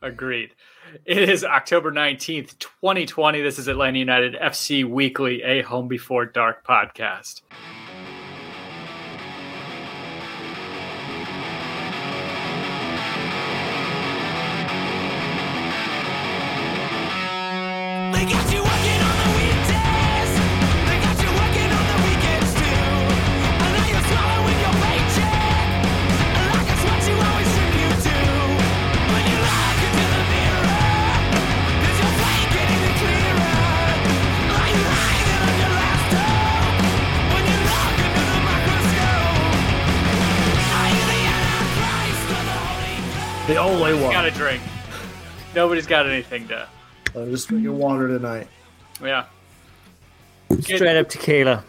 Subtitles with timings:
[0.00, 0.54] Agreed.
[1.04, 3.42] It is October 19th, 2020.
[3.42, 7.42] This is Atlanta United FC Weekly, a Home Before Dark podcast.
[18.14, 18.67] They got you
[43.68, 43.80] Ghost?
[43.80, 44.62] The only Got a drink.
[45.54, 46.66] Nobody's got anything to.
[47.14, 48.48] I'm just drinking water tonight.
[49.02, 49.26] Yeah.
[50.60, 51.64] Straight up tequila.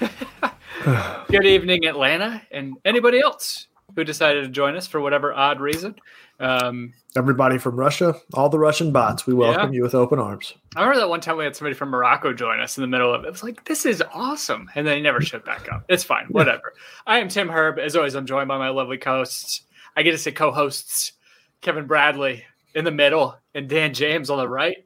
[1.28, 5.94] Good evening, Atlanta, and anybody else who decided to join us for whatever odd reason.
[6.40, 9.76] Um, Everybody from Russia, all the Russian bots, we welcome Yeah.
[9.76, 10.52] you with open arms.
[10.74, 13.14] I remember that one time we had somebody from Morocco join us in the middle
[13.14, 13.28] of it.
[13.28, 14.68] It was like, this is awesome.
[14.74, 15.84] And then he never showed back up.
[15.88, 16.26] It's fine.
[16.26, 16.74] Whatever.
[17.06, 17.78] I am Tim Herb.
[17.78, 19.62] As always, I'm joined by my lovely co hosts.
[19.96, 21.12] I get to say co hosts
[21.60, 22.44] Kevin Bradley
[22.74, 24.76] in the middle and Dan James on the right.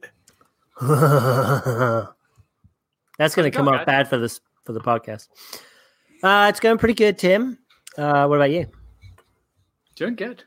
[3.17, 5.27] That's going to come go, out bad for this for the podcast.
[6.23, 7.57] Uh, it's going pretty good, Tim.
[7.97, 8.67] Uh, what about you?
[9.95, 10.43] Doing good.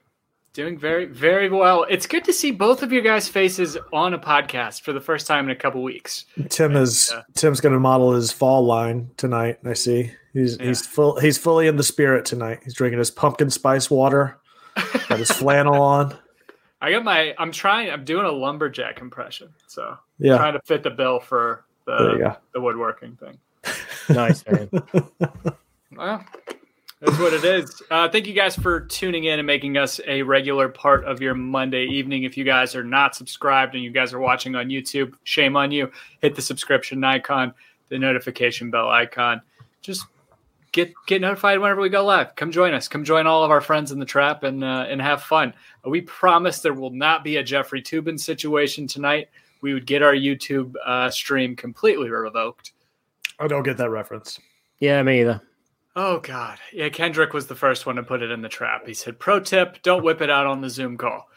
[0.54, 1.84] Doing very, very well.
[1.88, 5.26] It's good to see both of your guys' faces on a podcast for the first
[5.26, 6.26] time in a couple weeks.
[6.48, 7.22] Tim is Yeah.
[7.34, 9.58] Tim's going to model his fall line tonight.
[9.64, 10.66] I see he's Yeah.
[10.66, 12.60] he's full he's fully in the spirit tonight.
[12.62, 14.38] He's drinking his pumpkin spice water,
[15.08, 16.16] got his flannel on.
[16.80, 19.48] I got my, I'm trying, I'm doing a lumberjack impression.
[19.66, 23.38] So Yeah, trying to fit the bill for the, the woodworking thing.
[24.08, 24.68] Nice, man.
[25.96, 26.24] Well,
[27.00, 27.82] that's what it is.
[27.90, 31.34] Uh, thank you guys for tuning in and making us a regular part of your
[31.34, 32.24] Monday evening.
[32.24, 35.70] If you guys are not subscribed and you guys are watching on YouTube, shame on
[35.70, 35.92] you.
[36.20, 37.54] Hit the subscription icon,
[37.91, 39.41] the notification bell icon.
[39.82, 40.06] Just
[40.74, 42.36] get get notified whenever we go live.
[42.36, 42.88] Come join us.
[42.88, 45.54] Come join all of our friends in the trap and uh, and have fun.
[45.86, 49.30] We promise there will not be a Jeffrey Toobin situation tonight.
[49.62, 52.72] We would get our YouTube uh, stream completely revoked.
[53.38, 54.38] I don't get that reference.
[54.78, 55.40] Yeah, me either.
[55.96, 56.88] Oh God, yeah.
[56.91, 58.86] Kendrick was the first one to put it in the trap.
[58.86, 61.28] He said, "Pro tip: Don't whip it out on the Zoom call."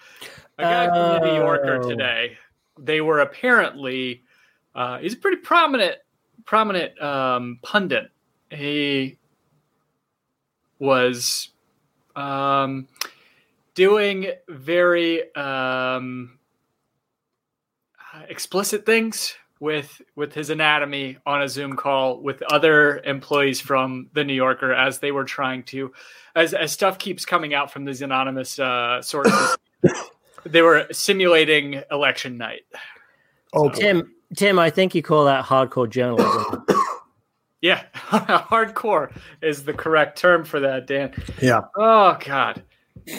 [0.57, 1.89] A guy from the New Yorker Oh.
[1.89, 2.37] today.
[2.79, 4.23] They were apparently.
[4.75, 5.95] Uh, he's a pretty prominent,
[6.45, 8.11] prominent um, pundit.
[8.51, 9.17] He
[10.79, 11.49] was
[12.15, 12.87] um,
[13.75, 16.37] doing very um,
[18.27, 24.23] explicit things with with his anatomy on a Zoom call with other employees from the
[24.23, 25.91] New Yorker as they were trying to,
[26.35, 29.57] as as stuff keeps coming out from these anonymous uh, sources.
[30.45, 32.61] they were simulating election night.
[33.53, 36.65] Oh, Tim, Tim, I think you call that hardcore journalism.
[37.67, 39.11] Yeah, hardcore
[39.41, 41.13] is the correct term for that, Dan.
[41.41, 41.63] yeah.
[41.75, 42.63] Oh God.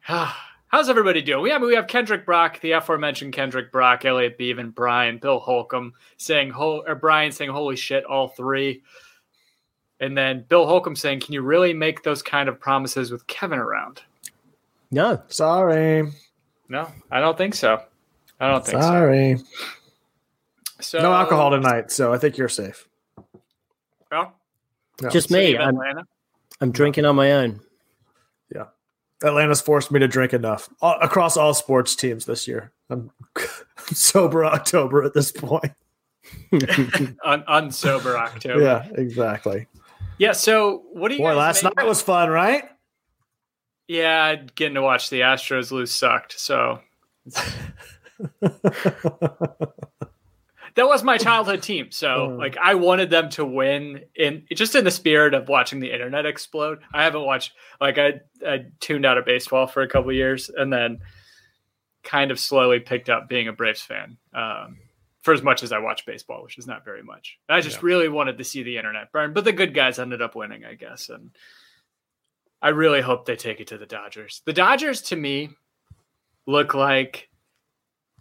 [0.00, 1.42] How's everybody doing?
[1.42, 5.92] We have we have Kendrick Brock, the aforementioned Kendrick Brock, Elliot Beaven, Brian, Bill Holcomb
[6.16, 8.82] saying ho- or Brian saying holy shit, all three.
[10.00, 13.58] And then Bill Holcomb saying, Can you really make those kind of promises with Kevin
[13.58, 14.00] around?
[14.90, 16.10] No, Sorry.
[16.70, 17.82] No, I don't think so.
[18.40, 19.36] I don't think Sorry.
[19.36, 20.98] so.
[20.98, 21.02] so.
[21.02, 22.86] No alcohol tonight, so I think you're safe.
[25.00, 25.10] Well, No.
[25.10, 25.56] Just me.
[25.56, 25.78] I'm,
[26.60, 27.60] I'm drinking on my own.
[28.54, 28.64] Yeah.
[29.22, 32.72] Atlanta's forced me to drink enough all, across all sports teams this year.
[32.88, 33.10] I'm
[33.92, 35.72] sober October at this point.
[36.52, 38.60] Un- unsober October.
[38.62, 39.66] Yeah, exactly.
[40.18, 40.32] Yeah.
[40.32, 41.20] So, what do you?
[41.20, 42.64] Boy, guys last make- night was fun, right?
[43.88, 46.38] Yeah, getting to watch the Astros lose sucked.
[46.38, 46.78] So
[50.74, 51.90] that was my childhood team.
[51.90, 52.26] So Oh.
[52.38, 56.26] like I wanted them to win in just in the spirit of watching the internet
[56.26, 56.78] explode.
[56.92, 60.72] I haven't watched like I I tuned out of baseball for a couple years and
[60.72, 60.98] then
[62.02, 64.16] kind of slowly picked up being a Braves fan.
[64.34, 64.78] Um,
[65.22, 67.38] for as much as I watch baseball, which is not very much.
[67.48, 67.86] I just Yeah.
[67.86, 70.74] really wanted to see the internet burn, but the good guys ended up winning, I
[70.74, 71.10] guess.
[71.10, 71.32] And
[72.62, 74.42] I really hope they take it to the Dodgers.
[74.46, 75.50] The Dodgers to me
[76.46, 77.28] look like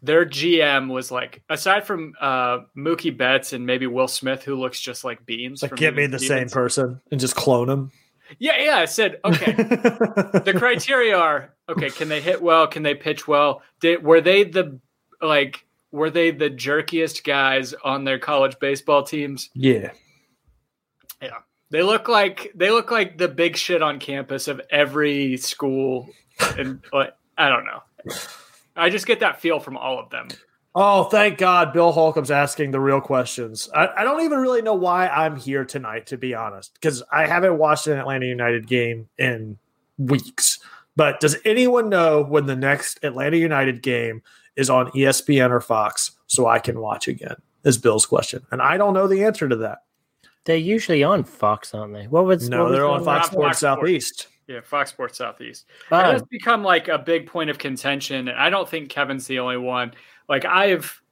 [0.02, 4.80] their GM was like, aside from uh, Mookie Betts and maybe Will Smith, who looks
[4.80, 5.62] just like Beans.
[5.62, 7.92] Like, get me the same person and just clone him.
[8.38, 8.78] Yeah, yeah.
[8.78, 9.54] I said, okay.
[9.54, 11.90] the criteria are okay.
[11.90, 12.68] Can they hit well?
[12.68, 13.64] Can they pitch well?
[13.80, 14.80] Did were they the
[15.22, 19.50] like were they the jerkiest guys on their college baseball teams?
[19.56, 19.92] Yeah,
[21.22, 21.40] yeah.
[21.72, 26.10] They look like they look like the big shit on campus of every school,
[26.58, 27.82] and like, I don't know.
[28.80, 30.30] I just get that feel from all of them.
[30.76, 33.70] Oh, thank God Bill Holcomb's asking the real questions.
[33.76, 37.26] I, I don't even really know why I'm here tonight, to be honest, because I
[37.26, 39.58] haven't watched an Atlanta United game in
[39.98, 40.60] weeks.
[40.96, 44.22] But does anyone know when the next Atlanta United game
[44.56, 47.36] is on ESPN or Fox so I can watch again?
[47.64, 48.46] Is Bill's question.
[48.52, 49.84] And I don't know the answer to that.
[50.46, 52.08] They're usually on Fox, aren't they?
[52.08, 53.04] What was No, what was they're on one?
[53.04, 53.82] Fox Sports Fox Sports.
[53.82, 54.28] Southeast.
[54.50, 55.68] Yeah, Fox Sports Southeast.
[55.92, 59.38] It has become like a big point of contention and i don't think kevin's the
[59.38, 59.94] only one.
[60.28, 61.04] Like i've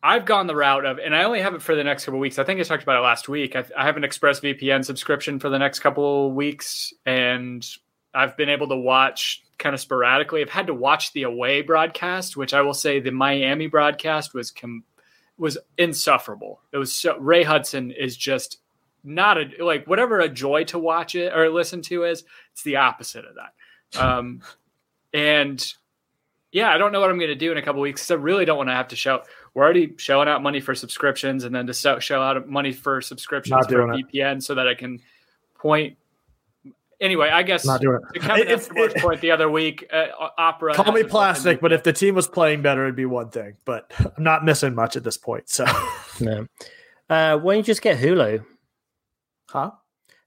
[0.00, 2.38] i've gone the route of and i only have it for the next couple weeks.
[2.38, 3.56] I think i talked about it last week.
[3.56, 7.66] I, I have an express vpn subscription for the next couple weeks and
[8.14, 10.40] i've been able to watch kind of sporadically.
[10.40, 14.52] I've had to watch the away broadcast which i will say the miami broadcast was
[14.52, 14.84] com-
[15.36, 16.60] was insufferable.
[16.70, 18.61] It was so ray hudson is just
[19.04, 22.76] not a like whatever a joy to watch it or listen to is it's the
[22.76, 24.40] opposite of that um
[25.12, 25.74] and
[26.52, 28.44] yeah i don't know what i'm going to do in a couple weeks i really
[28.44, 29.22] don't want to have to show
[29.54, 33.00] we're already shelling out money for subscriptions and then to sell, shell out money for
[33.00, 34.06] subscriptions Not for doing it.
[34.14, 35.00] vpn so that i can
[35.58, 35.96] point
[37.00, 38.22] anyway i guess Not doing to it.
[38.22, 40.06] Kevin If- Esteban's point the other week uh,
[40.38, 43.54] opera Call me plastic, but if the team was playing better, it'd be one thing.
[43.64, 45.48] But I'm not missing much at this point.
[45.48, 45.64] So,
[46.20, 46.46] no.
[47.10, 48.44] Uh, why don't you just get Hulu?
[49.52, 49.70] Huh?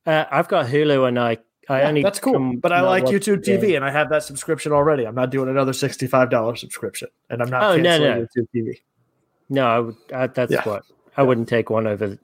[0.05, 1.37] Uh, I've got Hulu, and I
[1.67, 2.33] I Yeah, only that's cool.
[2.33, 3.61] come- But I not like YouTube the game.
[3.61, 5.05] TV, and I have that subscription already.
[5.07, 8.27] I'm not doing another sixty-five dollars subscription, and I'm not Oh, no, canceling no.
[8.27, 8.81] YouTube TV.
[9.49, 10.63] No, I would, I, that's Yeah.
[10.63, 10.83] what
[11.17, 12.17] I wouldn't take one over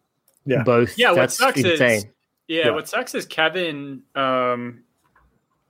[0.46, 0.62] Yeah.
[0.64, 0.96] both.
[0.98, 2.12] Yeah, what that's sucks is- insane.
[2.48, 2.70] Yeah, Yeah.
[2.72, 4.84] what sucks is Kevin um,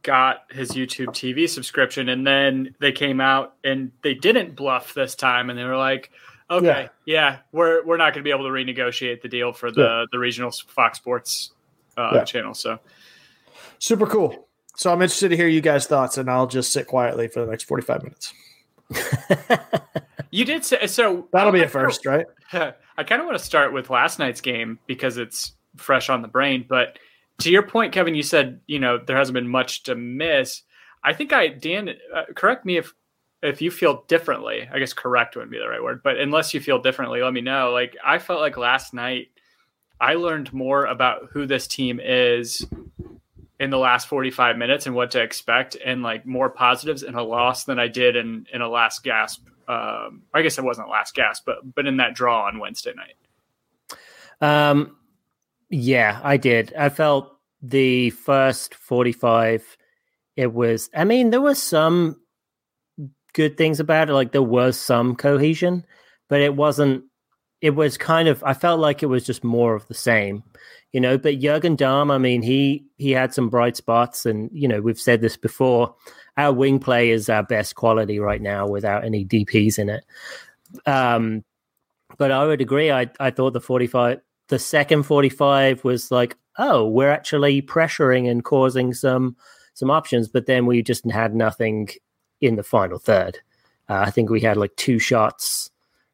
[0.03, 5.15] got his YouTube TV subscription, and then they came out and they didn't bluff this
[5.15, 6.11] time, and they were like,
[6.51, 10.07] "Okay, yeah, we're we're not going to be able to renegotiate the deal for the
[10.11, 11.51] the regional Fox Sports
[11.97, 12.23] uh, Yeah.
[12.23, 12.79] channel." So
[13.79, 14.47] Super cool.
[14.75, 17.49] So I'm interested to hear you guys' thoughts, and I'll just sit quietly for the
[17.51, 18.33] next forty-five minutes.
[20.31, 21.27] you did say so.
[21.31, 22.25] That'll be a first, right?
[22.53, 26.27] I kind of want to start with last night's game because it's fresh on the
[26.27, 26.65] brain.
[26.67, 26.99] But
[27.39, 30.61] to your point, Kevin, you said you know there hasn't been much to miss.
[31.03, 32.93] I think I Dan, uh, correct me if
[33.41, 34.67] if you feel differently.
[34.71, 37.41] I guess correct wouldn't be the right word, but unless you feel differently, let me
[37.41, 37.71] know.
[37.71, 39.29] Like I felt like last night,
[39.99, 42.65] I learned more about who this team is
[43.59, 47.21] in the last 45 minutes and what to expect and like more positives in a
[47.21, 51.13] loss than I did in in a last gasp um, I guess it wasn't last
[51.15, 53.15] gasp, but but in that draw on Wednesday night.
[54.41, 54.97] Um,
[55.69, 56.73] yeah, I did.
[56.73, 59.77] I felt the first 45,
[60.35, 62.19] it was, I mean, there was some
[63.33, 64.13] good things about it.
[64.13, 65.85] Like there was some cohesion,
[66.29, 67.03] but it wasn't,
[67.61, 70.43] it was kind of, I felt like it was just more of the same,
[70.91, 71.17] you know.
[71.17, 74.25] But Jurgen Damm, I mean, he, he had some bright spots.
[74.25, 75.95] And, you know, we've said this before
[76.37, 80.03] our wing play is our best quality right now without any DPs in it.
[80.85, 81.43] Um,
[82.17, 82.91] but I would agree.
[82.91, 88.43] I, I thought the 45, the second 45 was like, oh, we're actually pressuring and
[88.43, 89.35] causing some
[89.73, 91.87] some options, but then we just had nothing
[92.41, 93.39] in the final third.
[93.89, 95.69] Uh, I think we had like two shots.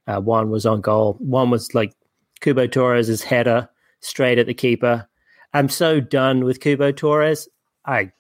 [0.06, 1.18] Uh, one was on goal.
[1.20, 1.94] One was like
[2.42, 3.68] Cubo Torres' header
[4.00, 5.08] straight at the keeper.
[5.54, 7.48] I'm so done with Cubo Torres.
[7.86, 8.12] I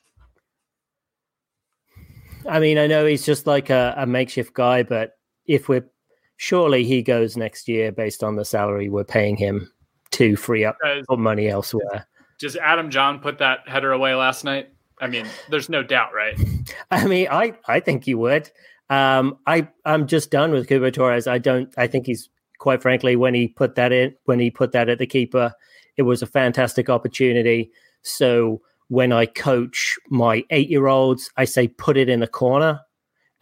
[2.49, 5.85] I mean, I know he's just like a, a makeshift guy, but if we're
[6.37, 9.71] surely he goes next year based on the salary we're paying him
[10.11, 12.07] to free up put money elsewhere.
[12.39, 14.69] Does Adam Jahn put that header away last night?
[14.99, 16.39] I mean, there's no doubt, right?
[16.91, 18.49] I mean, I I think he would.
[18.89, 21.27] Um, I I'm just done with Cubo Torres.
[21.27, 21.73] I don't.
[21.77, 24.99] I think he's quite frankly when he put that in when he put that at
[24.99, 25.53] the keeper,
[25.97, 27.71] it was a fantastic opportunity.
[28.01, 32.81] So when I coach my eight year olds, I say put it in the corner,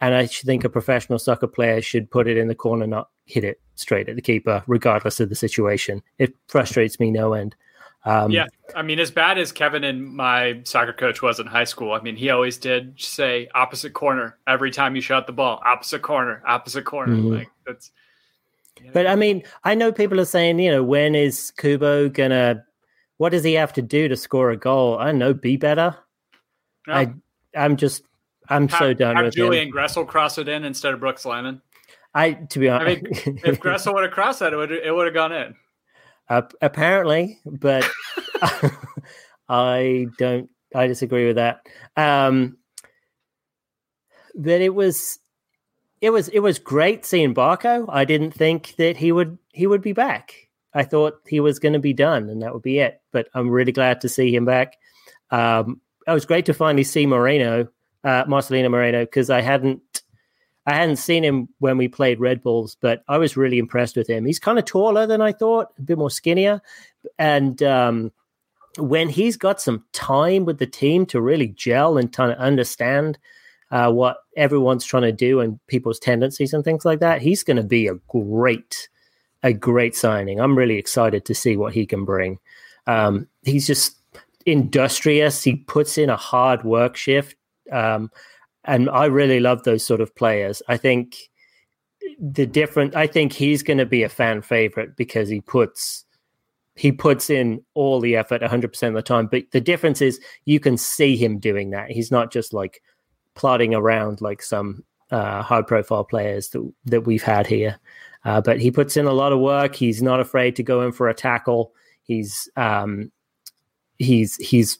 [0.00, 3.44] and I think a professional soccer player should put it in the corner, not hit
[3.44, 6.02] it straight at the keeper, regardless of the situation.
[6.18, 7.54] It frustrates me no end.
[8.06, 8.46] Um, yeah.
[8.76, 12.00] I mean, as bad as Kevin and my soccer coach was in high school, I
[12.00, 16.40] mean, he always did say opposite corner every time you shot the ball, opposite corner,
[16.46, 17.14] opposite corner.
[17.14, 17.38] Mhm.
[17.38, 17.90] Like that's.
[18.92, 22.64] But I mean, I know people are saying, you know, when is Cubo gonna?
[23.16, 24.98] What does he have to do to score a goal?
[24.98, 25.34] I don't know.
[25.34, 25.96] Be better.
[26.86, 26.94] No.
[26.94, 27.14] I,
[27.56, 28.02] I'm just,
[28.48, 29.74] I'm have, so done have with Julian him.
[29.74, 31.60] Gressel cross it in instead of Brooks Lennon.
[32.14, 34.94] I, to be I honest, mean, if Gressel would have crossed that, it would it
[34.94, 35.56] would have gone in.
[36.28, 37.88] Uh, apparently, but
[39.48, 40.50] I don't.
[40.74, 41.66] I disagree with that.
[41.96, 42.58] Um,
[44.34, 45.18] but it was,
[46.00, 47.86] it was, it was great seeing Barco.
[47.88, 50.34] I didn't think that he would he would be back.
[50.74, 53.00] I thought he was going to be done and that would be it.
[53.10, 54.76] But I'm really glad to see him back.
[55.30, 57.66] Um, it was great to finally see Moreno,
[58.04, 60.02] uh, Marcelino Moreno, because I hadn't.
[60.66, 64.08] I hadn't seen him when we played Red Bulls, but I was really impressed with
[64.08, 64.26] him.
[64.26, 66.60] He's kind of taller than I thought, a bit more skinnier,
[67.18, 68.12] and um,
[68.78, 73.18] when he's got some time with the team to really gel and kind of understand
[73.70, 77.56] uh, what everyone's trying to do and people's tendencies and things like that, he's going
[77.56, 78.88] to be a great,
[79.42, 80.40] a great signing.
[80.40, 82.38] I'm really excited to see what he can bring.
[82.86, 83.96] Um, he's just
[84.44, 85.42] industrious.
[85.42, 87.36] He puts in a hard work shift.
[87.72, 88.10] Um,
[88.66, 90.62] and I really love those sort of players.
[90.68, 91.16] I think
[92.18, 92.96] the different.
[92.96, 96.04] I think he's going to be a fan favorite because he puts
[96.74, 99.28] he puts in all the effort 100% of the time.
[99.28, 101.90] But the difference is you can see him doing that.
[101.90, 102.82] He's not just like
[103.34, 107.78] plodding around like some uh, high profile players that that we've had here.
[108.24, 109.74] Uh, but he puts in a lot of work.
[109.74, 111.72] He's not afraid to go in for a tackle.
[112.02, 113.10] He's um,
[113.98, 114.78] he's he's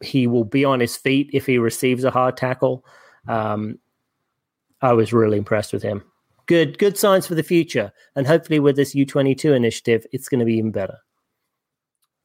[0.00, 2.84] he will be on his feet if he receives a hard tackle.
[3.28, 3.78] Um,
[4.82, 6.02] I was really impressed with him.
[6.46, 10.28] Good, good signs for the future, and hopefully with this U twenty two initiative, it's
[10.28, 10.98] going to be even better.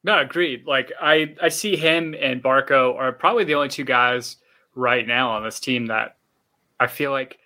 [0.04, 0.66] No, agreed.
[0.66, 4.38] Like I, I see him and Barco are probably the only two guys
[4.76, 6.18] right now on this team that
[6.80, 7.38] I feel like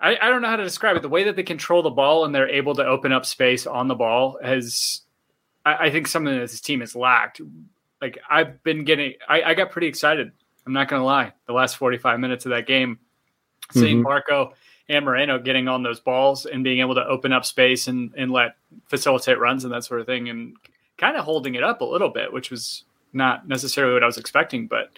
[0.00, 1.02] I, I don't know how to describe it.
[1.02, 3.88] The way that they control the ball and they're able to open up space on
[3.88, 5.02] the ball has,
[5.64, 7.40] I, I think, something that this team has lacked.
[8.00, 10.32] Like I've been getting, I, I got pretty excited.
[10.66, 11.32] I'm not going to lie.
[11.46, 12.98] The last 45 minutes of that game,
[13.72, 14.52] seeing Barco
[14.88, 18.30] and Moreno getting on those balls and being able to open up space and, and
[18.32, 18.56] let
[18.88, 20.56] facilitate runs and that sort of thing, and
[20.98, 24.18] kind of holding it up a little bit, which was not necessarily what I was
[24.18, 24.66] expecting.
[24.66, 24.90] But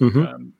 [0.00, 0.34] Mhm.
[0.34, 0.52] um,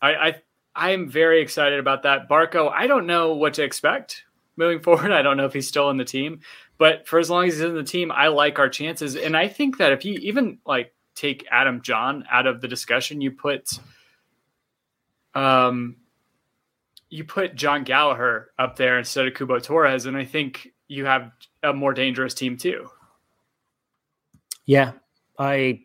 [0.00, 0.34] I, I
[0.74, 2.28] I am very excited about that.
[2.28, 4.24] Barco, I don't know what to expect
[4.56, 5.10] moving forward.
[5.12, 6.40] I don't know if he's still in the team,
[6.78, 9.16] but for as long as he's in the team, I like our chances.
[9.16, 13.20] And I think that if you even like take Adam Jahn out of the discussion,
[13.20, 13.68] you put
[15.34, 15.96] um
[17.12, 21.30] you put Jon Gallagher up there instead of Cubo Torres, and I think you have
[21.62, 22.88] a more dangerous team too.
[24.64, 24.92] Yeah,
[25.38, 25.80] I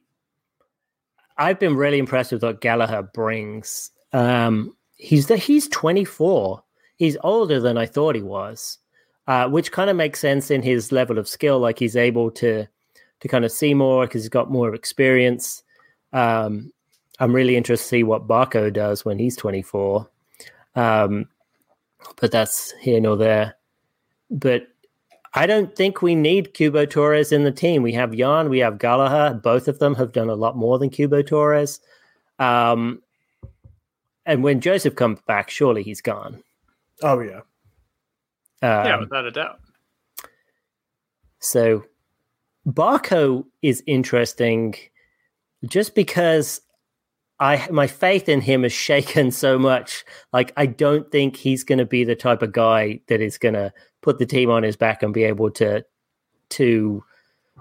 [1.37, 3.91] I've been really impressed with what Gallagher brings.
[4.13, 6.63] Um, he's the, he's 24.
[6.95, 8.79] He's older than I thought he was,
[9.27, 11.59] uh, which kind of makes sense in his level of skill.
[11.59, 12.67] Like he's able to
[13.19, 15.63] to kind of see more because he's got more experience.
[16.13, 16.71] Um,
[17.19, 20.09] I'm really interested to see what Barco does when he's 24.
[20.75, 21.27] Um,
[22.19, 23.55] but that's here nor there.
[24.29, 24.67] But
[25.33, 27.81] I don't think we need Cubo Torres in the team.
[27.83, 29.35] We have Jahn, we have Gallagher.
[29.35, 31.79] Both of them have done a lot more than Cubo Torres.
[32.39, 33.01] Um,
[34.25, 36.43] and when Joseph comes back, surely he's gone.
[37.01, 37.41] Oh yeah.
[38.61, 39.59] Um, yeah, without a doubt.
[41.39, 41.85] So
[42.67, 44.75] Barco is interesting
[45.65, 46.61] just because
[47.39, 50.03] I my faith in him is shaken so much.
[50.33, 53.53] Like I don't think he's going to be the type of guy that is going
[53.55, 55.85] to put the team on his back and be able to
[56.49, 57.03] to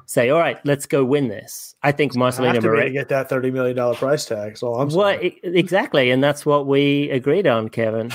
[0.07, 2.93] say, "All right, let's go win this." I think Marcelino to be to Moreno.
[2.93, 4.57] get that thirty million dollar price tag.
[4.57, 8.13] So I'm Well, exactly, and that's what we agreed on, Kevin.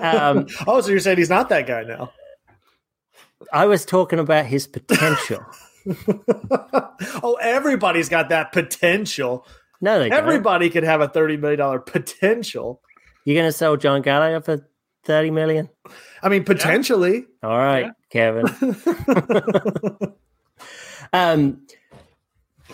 [0.00, 2.12] um, oh, so you're saying he's not that guy now?
[3.52, 5.44] I was talking about his potential.
[7.22, 9.46] oh, everybody's got that potential.
[9.84, 10.10] No, they.
[10.10, 12.80] Everybody could have a thirty million dollar potential.
[13.24, 14.66] You're going to sell Jon Gallagher for
[15.04, 15.68] 30 million?
[16.22, 17.26] I mean, potentially.
[17.42, 18.44] All right, Kevin.
[21.12, 21.66] um,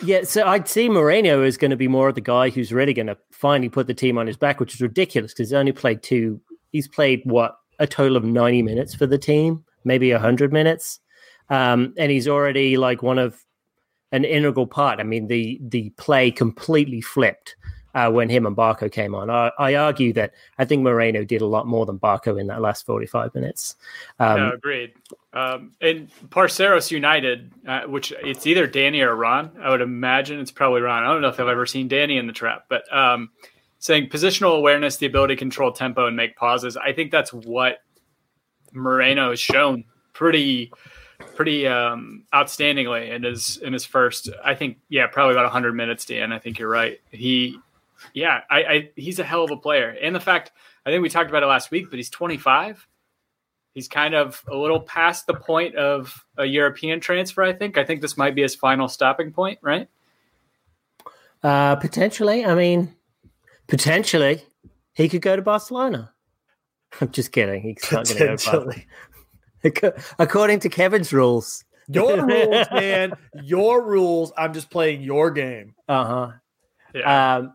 [0.02, 2.94] yeah, so I'd see Moreno as going to be more of the guy who's really
[2.94, 5.72] going to finally put the team on his back, which is ridiculous because he's only
[5.72, 6.40] played two.
[6.70, 11.00] He's played what a total of ninety minutes for the team, maybe hundred minutes,
[11.48, 13.36] um, and he's already like one of
[14.12, 15.00] an integral part.
[15.00, 17.56] I mean, the the play completely flipped
[17.94, 19.30] uh, when him and Barco came on.
[19.30, 22.60] I, I argue that I think Moreno did a lot more than Barco in that
[22.60, 23.76] last forty five minutes.
[24.18, 24.92] Um, no, agreed.
[25.32, 29.50] Um, and Parceros United, uh, which it's either Danny or Ron.
[29.60, 31.04] I would imagine it's probably Ron.
[31.04, 33.30] I don't know if I've ever seen Danny in the trap, but um,
[33.78, 36.76] saying positional awareness, the ability to control tempo and make pauses.
[36.76, 37.78] I think that's what
[38.72, 40.72] Moreno has shown pretty,
[41.36, 44.28] pretty um, outstandingly in his in his first.
[44.44, 46.04] I think yeah, probably about hundred minutes.
[46.04, 47.00] Dan, I think you're right.
[47.10, 47.58] He,
[48.12, 50.52] yeah, I, I he's a hell of a player, and the fact
[50.84, 52.86] I think we talked about it last week, but he's 25
[53.74, 57.42] he's kind of a little past the point of a European transfer.
[57.42, 57.78] I think.
[57.78, 59.88] I think this might be his final stopping point, right?
[61.42, 62.44] Uh, potentially.
[62.44, 62.94] I mean,
[63.66, 64.42] potentially
[64.94, 66.12] he could go to Barcelona.
[67.00, 67.62] I'm just kidding.
[67.62, 68.82] He's not going to go to Barcelona.
[70.18, 71.64] According to Kevin's rules.
[71.88, 73.12] Your rules, man.
[73.42, 74.32] Your rules.
[74.36, 75.74] I'm just playing your game.
[75.88, 76.32] Uh huh.
[76.94, 77.36] Yeah.
[77.36, 77.54] Um,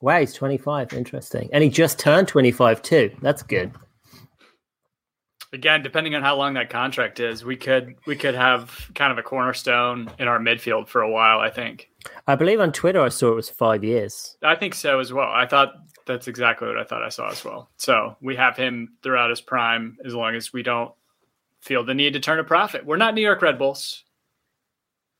[0.00, 0.92] wow, he's 25.
[0.92, 1.48] Interesting.
[1.52, 3.10] And he just turned 25 too.
[3.22, 3.72] That's good.
[5.52, 9.16] Again, depending on how long that contract is, we could we could have kind of
[9.16, 11.40] a cornerstone in our midfield for a while.
[11.40, 11.88] I think.
[12.26, 14.36] I believe on Twitter I saw it was five years.
[14.42, 15.30] I think so as well.
[15.32, 15.72] I thought
[16.06, 17.70] that's exactly what I thought I saw as well.
[17.78, 20.92] So we have him throughout his prime as long as we don't
[21.60, 22.86] feel the need to turn a profit.
[22.86, 24.04] We're not New York Red Bulls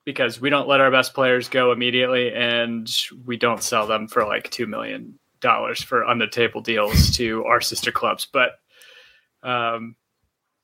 [0.04, 2.90] because we don't let our best players go immediately and
[3.26, 7.60] we don't sell them for like $2 million for on the table deals to our
[7.60, 8.26] sister clubs.
[8.32, 8.52] But
[9.42, 9.96] um,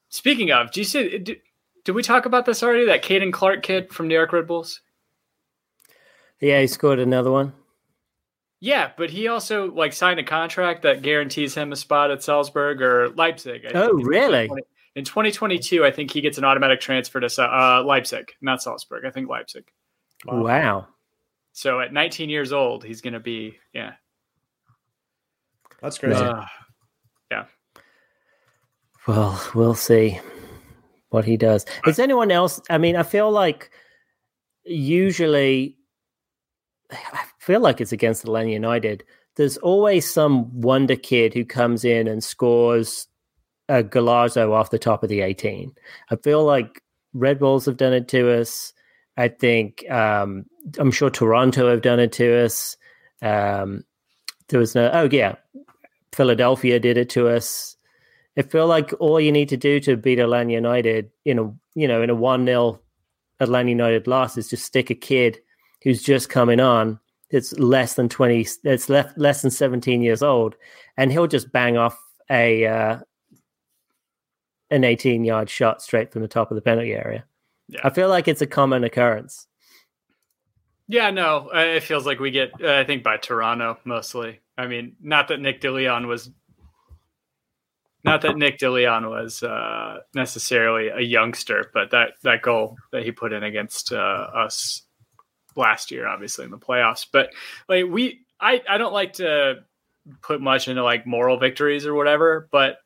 [0.09, 1.41] speaking of, do you see, did,
[1.85, 2.87] did we talk about this already?
[2.87, 4.81] That Caden Clark kid from New York Red Bulls?
[6.41, 7.53] Yeah, he scored another one.
[8.61, 12.81] Yeah, but he also like signed a contract that guarantees him a spot at Salzburg
[12.81, 13.67] or Leipzig.
[13.67, 14.49] I Oh, really?
[14.97, 19.05] In 2022, I think he gets an automatic transfer to uh, Leipzig, not Salzburg.
[19.05, 19.65] I think Leipzig.
[20.25, 20.87] Wow.
[21.53, 23.93] So at 19 years old, he's going to be yeah.
[25.81, 26.21] That's crazy.
[26.21, 26.45] Uh,
[29.07, 30.19] Well, we'll see
[31.11, 31.67] what he does.
[31.87, 32.61] Is anyone else?
[32.71, 33.71] I mean, I feel like
[34.65, 35.77] usually,
[36.91, 39.05] I feel like it's against the Atlanta United.
[39.37, 43.07] There's always some wonder kid who comes in and scores
[43.69, 45.73] a golazo off the top of the 18.
[46.11, 48.73] I feel like Red Bulls have done it to us.
[49.17, 50.47] I think um,
[50.79, 52.77] I'm sure Toronto have done it to us.
[53.23, 53.85] Um,
[54.49, 55.37] there was no, oh yeah,
[56.13, 57.77] Philadelphia did it to us.
[58.37, 61.87] I feel like all you need to do to beat Atlanta United in a you
[61.87, 62.81] know in a one 0
[63.41, 65.39] Atlanta United loss is just stick a kid
[65.83, 66.99] who's just coming on.
[67.31, 68.47] It's less than twenty.
[68.65, 70.57] It's less less than seventeen years old,
[70.97, 71.99] and he'll just bang off
[72.31, 72.99] a uh,
[74.75, 77.25] an eighteen yard shot straight from the top of the penalty area.
[77.69, 77.81] Yeah.
[77.85, 79.47] I feel like it's a common occurrence.
[80.89, 82.53] yeah, no, uh, it feels like we get.
[82.63, 84.41] Uh, I think by Toronto mostly.
[84.57, 86.31] I mean, not that Nick DeLeon was.
[88.05, 93.13] Not that Nick DeLeon was uh, necessarily a youngster, but that, that goal that he
[93.13, 94.83] put in against uh, us
[95.57, 97.07] last year, obviously in the playoffs.
[97.11, 97.31] But
[97.67, 99.65] like we, I, I don't like to
[100.21, 102.47] put much into like moral victories or whatever.
[102.53, 102.77] But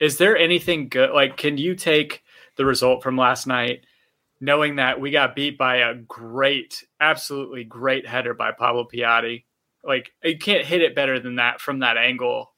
[0.00, 1.10] is there anything good?
[1.10, 2.22] Like, can you take
[2.56, 3.80] the result from last night,
[4.40, 9.44] knowing that we got beat by a great, absolutely great header by Pablo Piatti?
[9.84, 12.52] Like, you can't hit it better than that from that angle.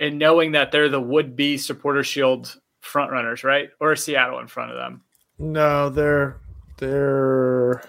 [0.00, 3.70] And knowing that they're the would-be supporter shield front runners, right?
[3.80, 5.02] Or Seattle in front of them.
[5.38, 6.36] No, they're
[6.78, 7.82] they're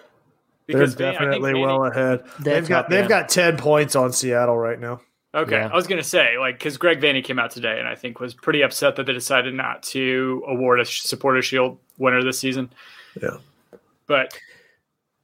[0.67, 2.23] Because they're Van- I think definitely Vanney- well ahead.
[2.39, 3.07] They're They've got they've yeah.
[3.07, 5.01] got ten points on Seattle right now.
[5.35, 5.67] Okay, Yeah.
[5.71, 8.33] I was gonna say like because Greg Vanney came out today and I think was
[8.33, 12.71] pretty upset that they decided not to award a supporter shield winner this season.
[13.21, 13.37] Yeah.
[14.07, 14.37] but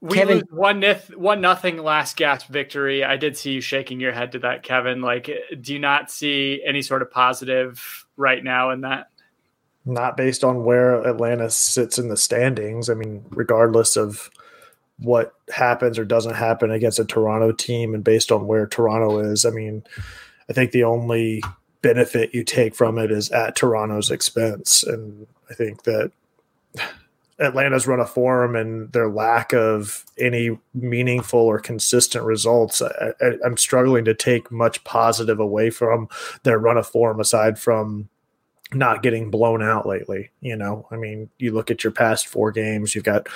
[0.02, 3.04] we Kevin- lose one nith, one nothing last gasp victory.
[3.04, 5.02] I did see you shaking your head to that, Kevin.
[5.02, 5.30] Like,
[5.62, 9.10] do you not see any sort of positive right now in that?
[9.86, 12.90] Not based on where Atlanta sits in the standings.
[12.90, 14.32] I mean, regardless of
[15.02, 19.46] what happens or doesn't happen against a Toronto team, and based on where Toronto is,
[19.46, 19.84] I mean,
[20.50, 21.44] I think the only
[21.82, 26.12] benefit you take from it is at Toronto's expense, and I think that
[27.40, 33.58] Atlanta's run of form and their lack of any meaningful or consistent results, I, I'm
[33.58, 36.08] struggling to take much positive away from
[36.44, 38.10] their run of form aside from
[38.74, 40.30] not getting blown out lately.
[40.42, 43.28] You know, I mean, you look at your past four games, you've got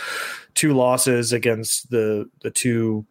[0.54, 3.06] two losses against the the two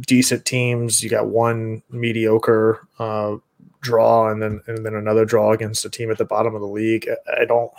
[0.00, 1.02] decent teams.
[1.02, 3.36] You got one mediocre uh,
[3.80, 6.66] draw, and then and then another draw against a team at the bottom of the
[6.66, 7.08] league.
[7.08, 7.70] I, I don't.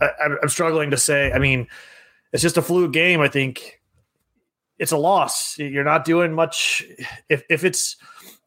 [0.00, 0.10] I,
[0.42, 1.32] I'm struggling to say.
[1.32, 1.68] I mean,
[2.32, 3.20] it's just a fluke game.
[3.20, 3.80] I think
[4.78, 5.58] it's a loss.
[5.58, 6.84] You're not doing much.
[7.28, 7.96] If if it's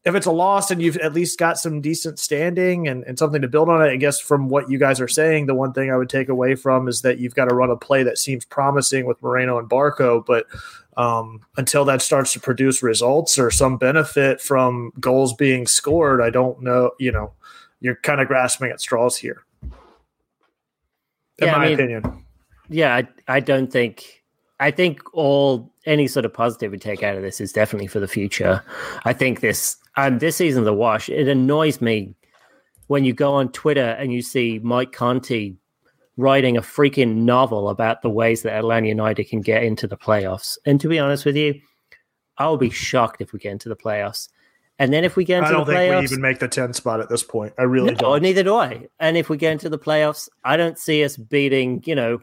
[0.06, 3.42] if it's a loss and you've at least got some decent standing and, and something
[3.42, 5.90] to build on it, I guess from what you guys are saying, the one thing
[5.90, 8.44] I would take away from is that you've got to run a play that seems
[8.44, 10.46] promising with Moreno and Barco, but
[10.96, 16.30] um, until that starts to produce results or some benefit from goals being scored, I
[16.30, 16.92] don't know.
[17.00, 17.32] You know,
[17.80, 19.72] you're kind of grasping at straws here, in
[21.40, 22.24] Yeah, I my mean- opinion.
[22.68, 24.22] Yeah, I, I don't think.
[24.58, 28.00] I think all any sort of positive we take out of this is definitely for
[28.00, 28.62] the future.
[29.04, 31.08] I think this um, this season's a wash.
[31.08, 32.14] It annoys me
[32.88, 35.56] when you go on Twitter and you see Mike Conti
[36.16, 40.58] writing a freaking novel about the ways that Atlanta United can get into the playoffs.
[40.64, 41.60] And to be honest with you,
[42.38, 44.28] I will be shocked if we get into the playoffs.
[44.78, 46.48] And then if we get into I don't the think playoffs, we even make the
[46.48, 47.54] 10 spot at this point.
[47.58, 48.22] I really no, don't.
[48.22, 48.86] neither do I.
[49.00, 52.18] And if we get into the playoffs, I don't see us beating, you know,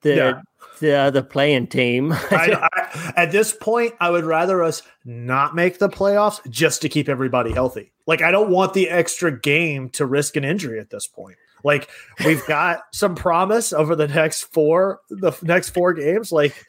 [0.00, 0.40] the Yeah.
[0.82, 2.12] The uh, other playing team.
[2.30, 6.90] I, I, at this point, I would rather us not make the playoffs just to
[6.90, 7.92] keep everybody healthy.
[8.06, 11.36] Like, I don't want the extra game to risk an injury at this point.
[11.64, 11.88] Like,
[12.24, 16.32] we've got some promise over the next four, the next four games.
[16.32, 16.66] Like,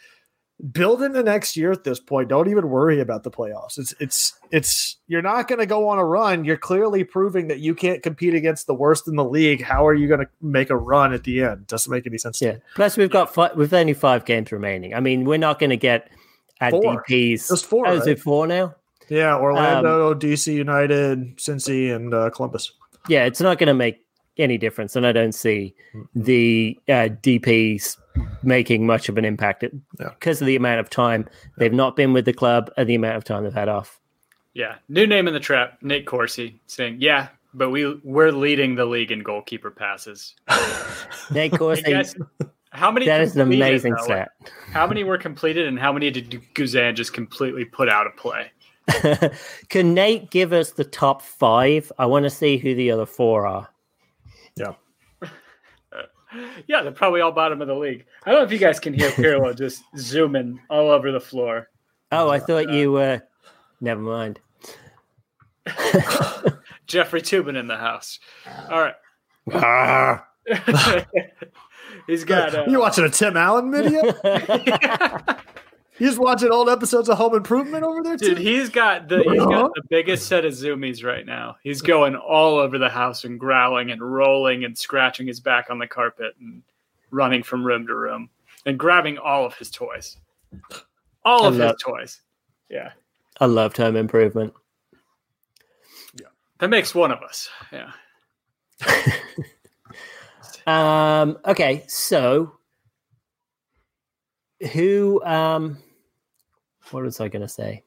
[0.72, 2.30] build in the next year at this point.
[2.30, 3.78] Don't even worry about the playoffs.
[3.78, 6.46] It's, it's, it's, you're not going to go on a run.
[6.46, 9.62] You're clearly proving that you can't compete against the worst in the league.
[9.62, 11.68] How are you going to make a run at the end?
[11.68, 12.39] Doesn't make any sense.
[12.39, 12.56] to yeah.
[12.76, 14.94] Plus, we've got five, we've only five games remaining.
[14.94, 16.10] I mean, we're not going to get
[16.62, 17.04] at Four.
[17.10, 17.50] DPS.
[17.50, 18.10] Just four, Oh, is right?
[18.10, 18.76] it four now?
[19.10, 22.72] Yeah, Orlando, Um, DC United, Cincy, and uh, Columbus.
[23.10, 24.00] Yeah, it's not going to make
[24.38, 25.74] any difference, and I don't see
[26.15, 27.98] the uh, DPs
[28.43, 30.10] making much of an impact Yeah.
[30.10, 33.17] because of the amount of time they've not been with the club and the amount
[33.17, 34.00] of time they've had off.
[34.54, 38.86] Yeah, new name in the trap, Nate Corsi, saying, "Yeah, but we we're leading the
[38.86, 40.36] league in goalkeeper passes."
[41.32, 42.15] Nate Corsi, guys,
[42.72, 43.06] how many?
[43.08, 44.04] that is an amazing though?
[44.04, 44.30] stat.
[44.72, 48.52] How many were completed, and how many did Guzan just completely put out of play?
[49.69, 51.91] Can Nate give us the top five?
[51.98, 53.69] I want to see who the other four are.
[54.58, 54.74] Yeah.
[56.66, 58.06] Yeah, they're probably all bottom of the league.
[58.26, 61.70] I don't know if you guys can hear Pirlo just zooming all over the floor.
[62.12, 63.22] Oh, I thought you were.
[63.80, 64.39] Never mind.
[66.88, 68.20] Jeffrey Toobin in the house.
[68.68, 68.96] All right.
[69.54, 70.26] Ah.
[72.08, 72.56] He's got.
[72.56, 74.02] Uh, you watching a Tim Allen video?
[75.99, 78.29] You just watching old episodes of Home Improvement over there, too?
[78.29, 79.49] Dude, he's got the he's Uh-huh.
[79.49, 81.56] got the biggest set of zoomies right now.
[81.63, 85.77] He's going all over the house and growling and rolling and scratching his back on
[85.79, 86.62] the carpet and
[87.12, 88.29] running from room to room
[88.65, 90.17] and grabbing all of his toys.
[91.25, 92.21] All I of his toys.
[92.69, 92.91] Yeah.
[93.39, 94.53] I loved Home Improvement.
[96.19, 96.27] Yeah.
[96.60, 97.49] That makes one of us.
[97.71, 97.91] Yeah.
[100.65, 102.53] Um, okay, so
[104.71, 105.23] who?
[105.23, 105.78] Um,
[106.91, 107.84] what was I going to say?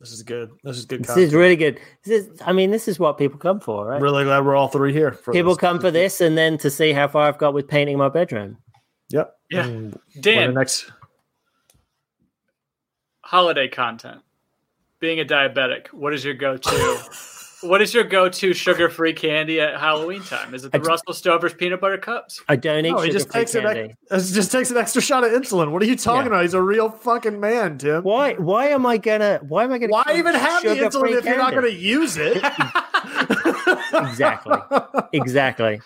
[0.00, 0.50] This is good.
[0.64, 1.00] This is good.
[1.00, 1.26] This Content.
[1.28, 1.78] is really good.
[2.04, 3.96] This is, I mean, this is what people come for, right?
[3.96, 5.12] I'm really glad we're all three here.
[5.12, 5.60] For people this.
[5.60, 8.58] come for this, and then to see how far I've got with painting my bedroom.
[9.10, 9.32] Yep.
[9.50, 9.64] Yeah.
[9.64, 10.90] And the Dan, next.
[13.20, 14.22] holiday content.
[14.98, 16.98] Being a diabetic, what is your go-to?
[17.62, 20.54] what is your go-to sugar-free candy at Halloween time?
[20.54, 22.40] Is it the I d- Russell Stover's peanut butter cups?
[22.48, 23.94] I don't eat No, he sugar just free takes an candy.
[24.10, 25.70] ex- it just takes an extra shot of insulin.
[25.70, 26.36] What are you talking Yeah.
[26.38, 26.42] about?
[26.42, 28.02] He's a real fucking man, Tim.
[28.02, 28.34] Why?
[28.34, 29.40] Why am I gonna?
[29.46, 29.92] Why am I gonna?
[29.92, 32.42] Why even have the sugar-free insulin if you're not going to use it?
[33.94, 34.58] Exactly.
[35.12, 35.80] Exactly.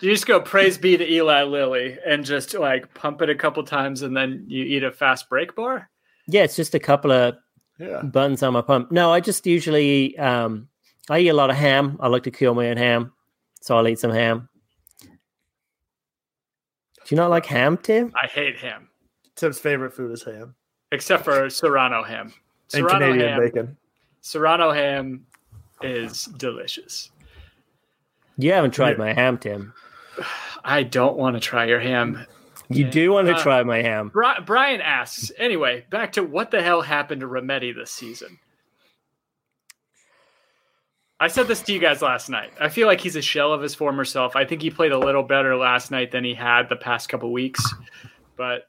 [0.00, 3.34] Do you just go praise be to Eli Lilly and just like pump it a
[3.34, 5.88] couple times and then you eat a fast break bar?
[6.28, 7.36] Yeah, it's just a couple of
[7.78, 8.02] yeah.
[8.02, 8.90] buns on my pump.
[8.92, 10.68] No, I just usually eat, um,
[11.10, 11.96] I eat a lot of ham.
[12.00, 13.12] I like to kill my own ham,
[13.60, 14.48] so I'll eat some ham.
[15.02, 15.08] Do
[17.14, 18.12] you not like ham, Tim?
[18.20, 18.88] I hate ham,
[19.36, 20.54] Tim's favorite food is ham
[20.92, 22.32] except for Serrano ham.
[22.74, 23.76] and Canadian ham, bacon.
[24.20, 25.26] Serrano ham
[25.82, 27.10] is delicious.
[28.38, 28.96] You haven't tried Yeah.
[29.04, 29.72] my ham, Tim.
[30.64, 32.24] I don't want to try your ham.
[32.68, 34.08] You do want to Uh, try my ham.
[34.08, 38.38] Bri- Brian asks, anyway, back to what the hell happened to Remedi this season?
[41.18, 42.50] I said this to you guys last night.
[42.60, 44.36] I feel like he's a shell of his former self.
[44.36, 47.32] I think he played a little better last night than he had the past couple
[47.32, 47.62] weeks.
[48.36, 48.68] But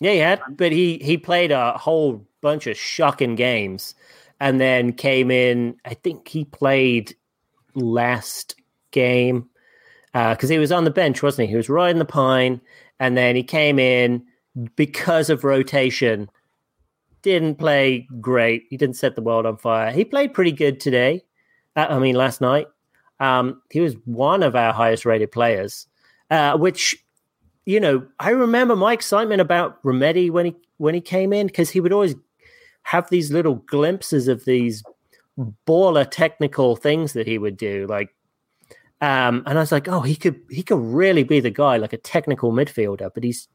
[0.00, 3.94] Yeah, he had, but he he played a whole bunch of shocking games,
[4.38, 5.76] and then came in.
[5.84, 7.16] I think he played
[7.74, 8.54] last
[8.90, 9.48] game
[10.12, 11.52] because he was on the bench, wasn't he?
[11.52, 12.60] He was riding the pine,
[13.00, 14.24] and then he came in
[14.76, 16.30] because of rotation.
[17.22, 18.64] Didn't play great.
[18.70, 19.90] He didn't set the world on fire.
[19.90, 21.24] He played pretty good today.
[21.76, 22.66] Uh, I mean, last night.
[23.20, 25.88] Um, he was one of our highest rated players,
[26.30, 26.96] uh, which
[27.68, 31.68] you know, I remember my excitement about Remedi when he when he came in because
[31.68, 32.14] he would always
[32.84, 34.82] have these little glimpses of these
[35.66, 38.08] baller technical things that he would do, like.
[39.00, 41.92] Um, and I was like, oh, he could he could really be the guy, like
[41.92, 43.48] a technical midfielder, but he's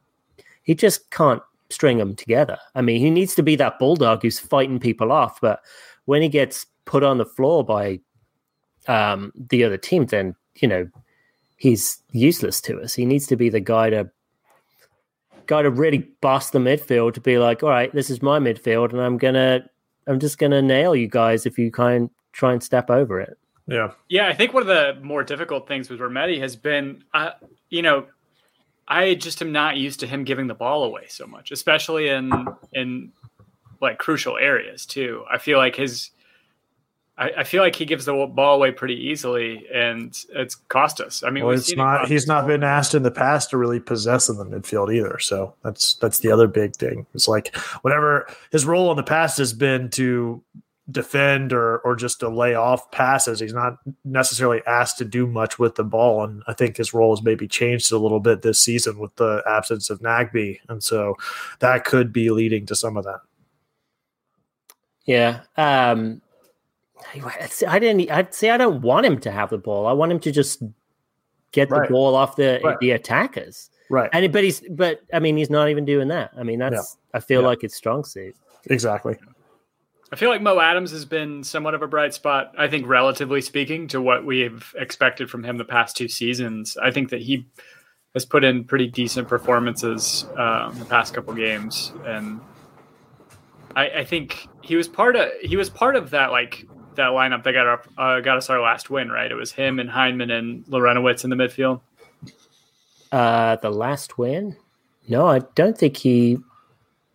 [0.63, 2.58] he just can't string them together.
[2.75, 5.60] I mean, he needs to be that bulldog who's fighting people off, but
[6.06, 7.99] when he gets put on the floor by
[8.88, 10.88] um, the other team, then you know
[11.58, 12.93] he's useless to us.
[12.93, 14.10] He needs to be the guy to
[15.45, 18.91] guy to really bust the midfield to be like, all right, this is my midfield,
[18.91, 19.65] and I'm gonna
[20.08, 23.38] I'm just gonna nail you guys if you kind try and step over it.
[23.67, 23.91] Yeah.
[24.10, 27.32] Yeah, I think one of the more difficult things with Remedi has been, uh,
[27.69, 28.08] you know,
[28.88, 32.32] I just am not used to him giving the ball away so much, especially in
[32.73, 33.12] in
[33.82, 35.23] like crucial areas too.
[35.32, 36.12] I feel like his,
[37.17, 41.23] I, I feel like he gives the ball away pretty easily, and it's cost us.
[41.23, 43.80] I mean, Well, it's it not he's not been asked in the past to really
[43.80, 45.17] possess in the midfield either.
[45.19, 47.06] So that's that's the other big thing.
[47.13, 50.43] It's like whatever his role in the past has been to
[50.91, 53.39] defend or or just to lay off passes.
[53.39, 57.15] He's not necessarily asked to do much with the ball, and I think his role
[57.15, 61.15] has maybe changed a little bit this season with the absence of Nagbe, and so
[61.60, 63.22] that could be leading to some of that.
[65.06, 65.41] Yeah.
[65.58, 66.22] Um,
[67.67, 68.10] I didn't.
[68.10, 69.88] I'd say I don't want him to have the ball.
[69.88, 70.63] I want him to just
[71.52, 71.88] get Right.
[71.88, 72.80] the ball off the Right.
[72.80, 73.69] the attackers.
[73.89, 74.10] Right.
[74.13, 76.32] And but he's but I mean he's not even doing that.
[76.38, 77.48] I mean that's I feel Yeah.
[77.48, 78.36] like it's strong suit.
[78.67, 79.17] Exactly.
[80.13, 82.54] I feel like Mo Adams has been somewhat of a bright spot.
[82.56, 86.78] I think, relatively speaking, to what we've expected from him the past two seasons.
[86.78, 87.47] I think that he
[88.13, 92.39] has put in pretty decent performances um, the past couple games, and
[93.76, 97.41] I, I think he was part of he was part of that like that lineup
[97.41, 99.10] that got up uh, got us our last win.
[99.10, 101.82] Right, it was him and Hyndman and Larentowicz in the midfield.
[103.12, 104.58] Uh the last win?
[105.08, 106.38] No, I don't think he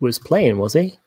[0.01, 0.99] was playing, was he?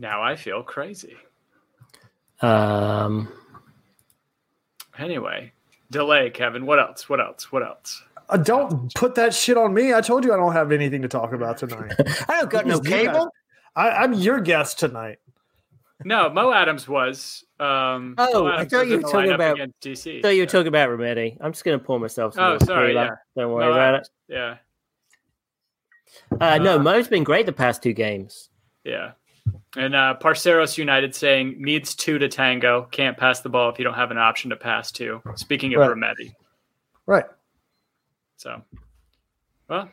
[0.00, 1.14] Now I feel crazy.
[2.42, 3.28] Um
[4.98, 5.52] Anyway,
[5.90, 6.66] delay, Kevin.
[6.66, 7.08] What else?
[7.08, 7.52] What else?
[7.52, 8.02] What else?
[8.28, 9.94] Uh, don't put that shit on me.
[9.94, 11.94] I told you I don't have anything to talk about tonight.
[12.28, 13.28] I don't got no cable.
[13.76, 15.18] I, I'm your guest tonight.
[16.04, 17.44] No, Mo Adams was.
[17.58, 20.18] Um, Oh, Mo I thought was you were the talking about- against DC.
[20.18, 21.36] I thought you were so- talking about Remedi.
[21.40, 23.10] I'm just gonna pour myself some Oh, sorry, yeah.
[23.36, 24.10] Don't worry Mo about Adams.
[24.28, 24.56] Yeah,
[26.32, 26.42] it.
[26.42, 28.50] Uh, no, Uh, Mo's been great the past two games.
[28.84, 29.12] yeah.
[29.76, 32.88] And uh, Parceros United saying needs two to tango.
[32.90, 35.22] Can't pass the ball if you don't have an option to pass to.
[35.36, 35.90] Speaking of Right.
[35.90, 36.34] Remedi,
[37.06, 37.24] Right.
[38.36, 38.62] so
[39.68, 39.88] well,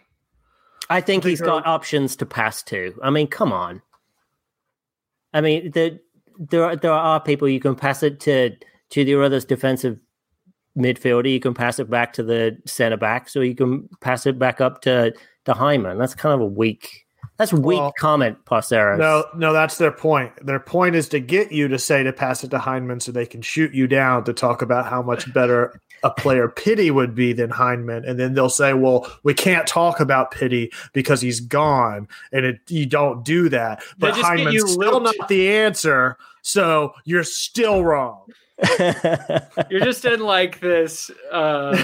[0.89, 2.97] I think think he's got options to pass to.
[3.03, 3.81] I mean, come on.
[5.33, 5.99] I mean, the,
[6.39, 8.55] there are, there are people you can pass it to
[8.89, 9.99] to your other defensive
[10.77, 11.31] midfielder.
[11.31, 14.61] You can pass it back to the center back, so you can pass it back
[14.61, 15.11] up to
[15.45, 15.97] to Hyndman.
[15.97, 17.06] That's kind of a weak.
[17.37, 18.97] That's a weak Well, comment, Parceros.
[18.97, 20.33] No, no, that's their point.
[20.45, 23.25] Their point is to get you to say to pass it to Hyndman so they
[23.27, 27.33] can shoot you down to talk about how much better a player Pity would be
[27.33, 28.07] than Hyndman.
[28.07, 32.07] And then they'll say, well, we can't talk about Pity because he's gone.
[32.31, 33.79] And it, you don't do that.
[33.79, 35.17] They But just get you Hyndman's still looped.
[35.19, 36.17] not the answer.
[36.41, 38.25] So you're still wrong.
[38.79, 41.75] you're just in like this uh,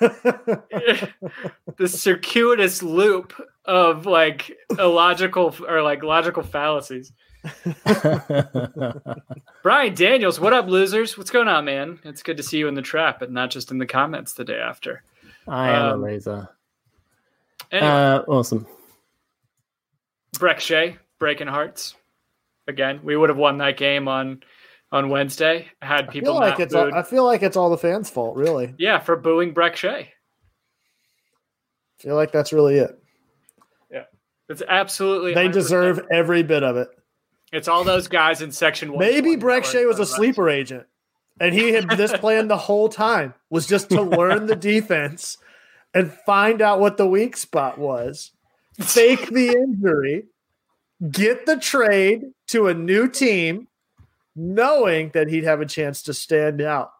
[1.78, 3.32] this circuitous loop
[3.64, 7.12] of like illogical or like logical fallacies.
[9.62, 11.16] Brian Daniels, what up, losers?
[11.16, 11.98] What's going on, man?
[12.04, 14.44] It's good to see you in the trap and not just in the comments the
[14.44, 15.02] day after.
[15.48, 16.48] I am Um, a loser.
[17.70, 18.66] Anyway, Uh, awesome.
[20.36, 21.94] Brek Shea, breaking hearts.
[22.68, 24.42] Again, we would have won that game on
[24.92, 26.92] on Wednesday had I people feel not like it's booed.
[26.92, 28.74] all, I feel like it's all the fans' fault, really.
[28.78, 29.88] yeah, for booing Brek Shea.
[30.00, 30.12] I
[31.98, 33.01] feel like that's really it.
[34.52, 35.52] It's absolutely They 100%.
[35.52, 36.88] deserve every bit of it.
[37.52, 39.00] It's all those guys in section one.
[39.00, 40.86] Maybe Brek Shea was a sleeper agent,
[41.40, 45.36] and he had this plan the whole time was just to learn the defense
[45.92, 48.30] and find out what the weak spot was,
[48.80, 50.24] fake the injury,
[51.10, 53.68] get the trade to a new team,
[54.34, 56.92] knowing that he'd have a chance to stand out.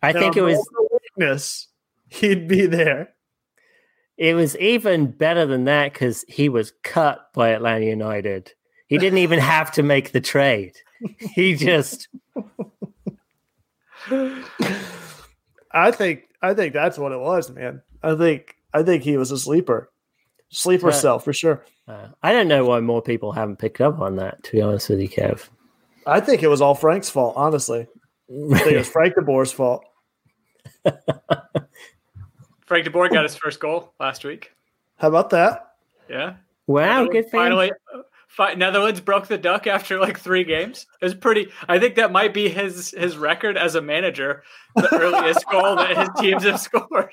[0.00, 1.66] I And think it was moment weakness,
[2.08, 3.14] he'd be there.
[4.18, 8.52] It was even better than that because he was cut by Atlanta United.
[8.86, 10.72] He didn't even have to make the trade.
[11.34, 12.08] He just
[15.70, 17.82] I think I think that's what it was, man.
[18.02, 19.90] I think I think he was a sleeper,
[20.50, 21.64] sleeper Uh, cell for sure.
[21.88, 24.42] uh, I don't know why more people haven't picked up on that.
[24.44, 25.48] To be honest with you, Kev.
[26.06, 27.34] I think it was all Frank's fault.
[27.36, 27.80] Honestly,
[28.30, 29.84] I think it was Frank de Boer's fault.
[32.66, 34.52] Frank de Boer got his first goal last week.
[34.96, 35.72] How about that?
[36.08, 36.34] Yeah.
[36.66, 37.30] wow, Netherlands good for.
[37.30, 40.86] Finally, uh, fi- Netherlands broke the duck after like three games.
[41.00, 41.48] It was pretty.
[41.68, 44.42] I think that might be his his record as a manager.
[44.74, 47.12] The earliest goal that his teams have scored.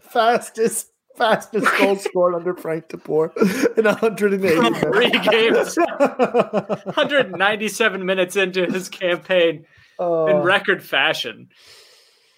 [0.00, 3.32] Fastest fastest goal scored under Frank de Boer
[3.76, 9.66] in 180 Three games, 197 minutes into his campaign
[9.98, 11.48] Oh, in record fashion.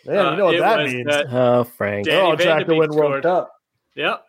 [0.07, 1.07] Man, you know Uh, what it that means?
[1.07, 2.07] that- Oh, Frank.
[2.07, 3.23] Dan- They're all Danny trying to win World.
[3.23, 3.53] Cup.
[3.97, 4.25] Yep.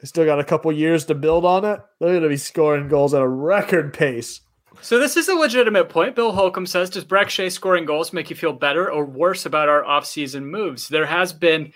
[0.00, 1.80] They still got a couple years to build on it.
[2.00, 4.40] They're going to be scoring goals at a record pace.
[4.80, 6.16] So this is a legitimate point.
[6.16, 9.68] Bill Holcomb says, "Does Brek Shea scoring goals make you feel better or worse about
[9.68, 11.72] our offseason moves?" There has been,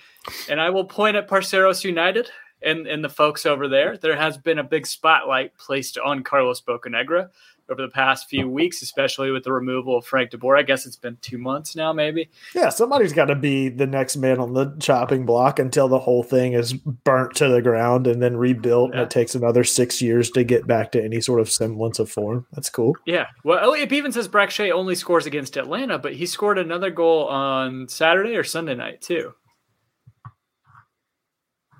[0.51, 2.29] and I will point at Parceros United
[2.61, 3.97] and and the folks over there.
[3.97, 7.29] There has been a big spotlight placed on Carlos Bocanegra
[7.71, 10.57] over the past few weeks, especially with the removal of Frank de Boer.
[10.57, 12.31] I guess it's been two months now, maybe.
[12.55, 16.23] Yeah, somebody's got to be the next man on the chopping block until the whole
[16.23, 18.91] thing is burnt to the ground and then rebuilt.
[18.91, 19.01] Yeah.
[19.01, 22.11] And it takes another six years to get back to any sort of semblance of
[22.11, 22.47] form.
[22.53, 22.97] That's cool.
[23.07, 23.27] Yeah.
[23.45, 27.27] Well, it even says Brek Shea only scores against Atlanta, but he scored another goal
[27.29, 29.35] on Saturday or Sunday night too.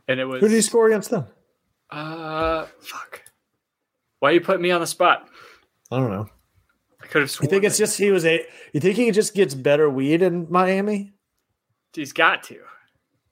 [0.07, 1.27] And it was Who did he score against them?
[1.91, 3.23] Uh, fuck.
[4.21, 5.29] Why you put me on the spot?
[5.91, 6.29] I don't know.
[7.03, 7.47] I could have sworn.
[7.47, 8.45] You think it's just he was a?
[8.73, 11.13] You think he just gets better weed in Miami?
[11.95, 12.59] he's got to.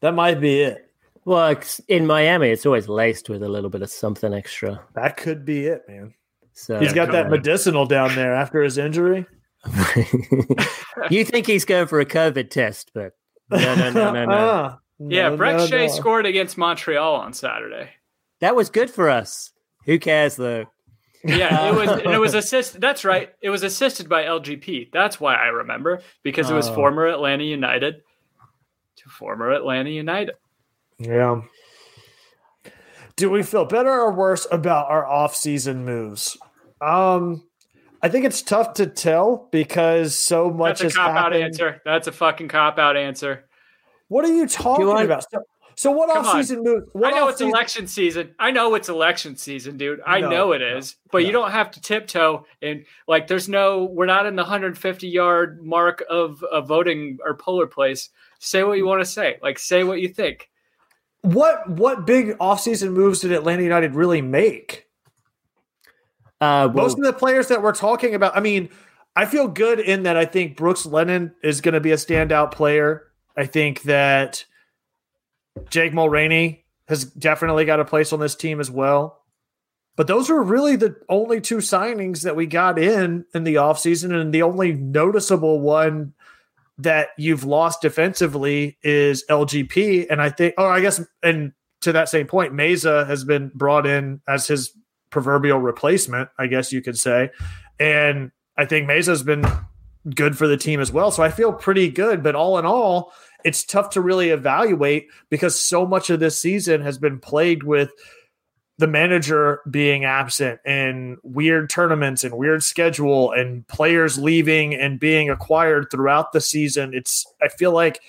[0.01, 0.91] That might be it.
[1.25, 1.57] Well,
[1.89, 4.81] in Miami, it's always laced with a little bit of something extra.
[4.95, 6.15] That could be it, man.
[6.53, 9.27] So He's got that medicinal down there after his injury.
[11.11, 13.13] you think he's going for a COVID test, but
[13.51, 14.31] no, no, no, no, no.
[14.31, 15.93] Ah, Yeah, no, Brek no, Shea no.
[15.93, 17.91] scored against Montreal on Saturday.
[18.41, 19.53] That was good for us.
[19.85, 20.67] Who cares though?
[21.27, 21.91] Yeah, it was.
[22.03, 22.81] and it was assisted.
[22.81, 23.31] That's right.
[23.41, 24.91] It was assisted by LGP.
[24.93, 26.75] That's why I remember because it was Oh.
[26.75, 28.03] former Atlanta United
[28.97, 30.35] to former Atlanta United.
[30.99, 31.43] Yeah.
[33.17, 36.37] Do we feel better or worse about our off-season moves?
[36.83, 37.45] Um,
[38.03, 41.81] I think it's tough to tell because so much That's has a cop out answer.
[41.85, 43.49] That's a fucking cop out answer.
[44.09, 45.25] What are you talking want- about?
[45.31, 45.41] So,
[45.77, 46.87] so what Come off-season moves?
[46.93, 48.35] What I know it's off-season- election season.
[48.39, 50.01] I know it's election season, dude.
[50.07, 50.73] I No, know it is.
[50.73, 50.97] no, is.
[51.13, 55.07] But you don't have to tiptoe and like there's no we're not in the 150
[55.07, 58.09] yard mark of a voting or polar place.
[58.39, 59.37] Say what you want to say.
[59.43, 60.51] Like say what you think.
[61.23, 64.87] What what big off-season moves did Atlanta United really make?
[66.41, 68.69] Uh, well, Most of the players that we're talking about, I mean,
[69.15, 72.51] I feel good in that I think Brooks Lennon is going to be a standout
[72.53, 73.05] player.
[73.37, 74.45] I think that
[75.71, 79.23] Jake Mulraney has definitely got a place on this team as well.
[79.97, 84.19] But those were really the only two signings that we got in in the offseason.
[84.19, 86.13] And the only noticeable one
[86.79, 90.07] that you've lost defensively is LGP.
[90.11, 93.87] And I think, oh, I guess, and to that same point, Meza has been brought
[93.87, 94.77] in as his
[95.11, 97.31] proverbial replacement, I guess you could say.
[97.81, 99.47] And I think Meza's been
[100.15, 101.11] good for the team as well.
[101.11, 102.23] So I feel pretty good.
[102.23, 103.13] But all in all,
[103.45, 107.91] it's tough to really evaluate because so much of this season has been plagued with
[108.79, 115.31] the manager being absent and weird tournaments and weird schedule and players leaving and being
[115.31, 116.93] acquired throughout the season.
[116.93, 118.01] It's I feel like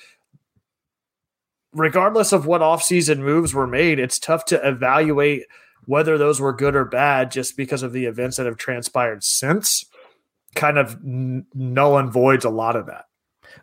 [1.74, 5.46] regardless of what offseason moves were made, it's tough to evaluate
[5.86, 9.86] whether those were good or bad just because of the events that have transpired since
[10.54, 13.06] kind of null and voids a lot of that.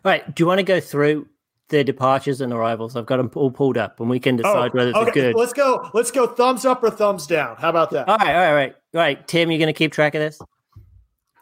[0.03, 0.33] all right.
[0.33, 1.27] Do you want to go through
[1.69, 2.95] the departures and arrivals?
[2.95, 5.11] I've got them all pulled up, and we can oh, decide whether it's Oh, okay,
[5.11, 5.35] good.
[5.35, 5.89] Let's go.
[5.93, 7.55] Let's go thumbs up or thumbs down.
[7.57, 8.07] How about that?
[8.07, 9.27] All right, all right, all right, all right.
[9.27, 10.39] Tim, you're going to keep track of this.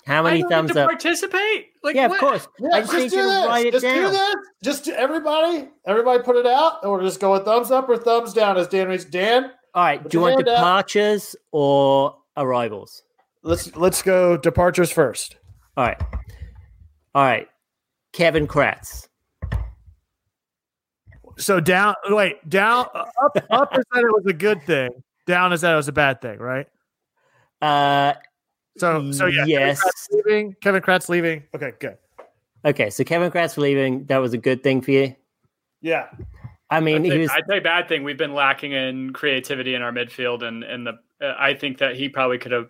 [0.05, 0.89] How I many don't thumbs get to up?
[0.89, 1.67] participate.
[1.81, 2.15] Like Yeah, what?
[2.15, 2.47] of course.
[2.73, 3.95] I just need you to write it just down.
[3.95, 4.35] do this.
[4.63, 7.97] Just do, everybody, everybody put it out, and we'll just go with thumbs up or
[7.97, 9.05] thumbs down as Dan reads.
[9.05, 10.03] Dan, All right.
[10.09, 10.55] Do you want hand up.
[10.57, 13.03] departures or arrivals?
[13.43, 15.37] let's let's go departures first.
[15.77, 16.01] All right.
[17.15, 17.47] All right.
[18.13, 19.07] Kevin Kratz.
[21.37, 24.89] So down, wait, down, up, up is that it was a good thing.
[25.25, 26.67] Down is that it was a bad thing, right?
[27.61, 28.13] Uh,
[28.77, 29.79] So so yeah, Yes.
[29.79, 30.55] Kevin Kratz leaving.
[30.61, 31.43] Kevin Kratz leaving.
[31.55, 31.97] Okay, good.
[32.65, 35.15] Okay, so Kevin Kratz leaving, that was a good thing for you.
[35.81, 36.07] Yeah.
[36.69, 38.03] I mean, I'd he say, was I'd say bad thing.
[38.03, 41.95] We've been lacking in creativity in our midfield, and and the uh, I think that
[41.95, 42.69] he probably could have,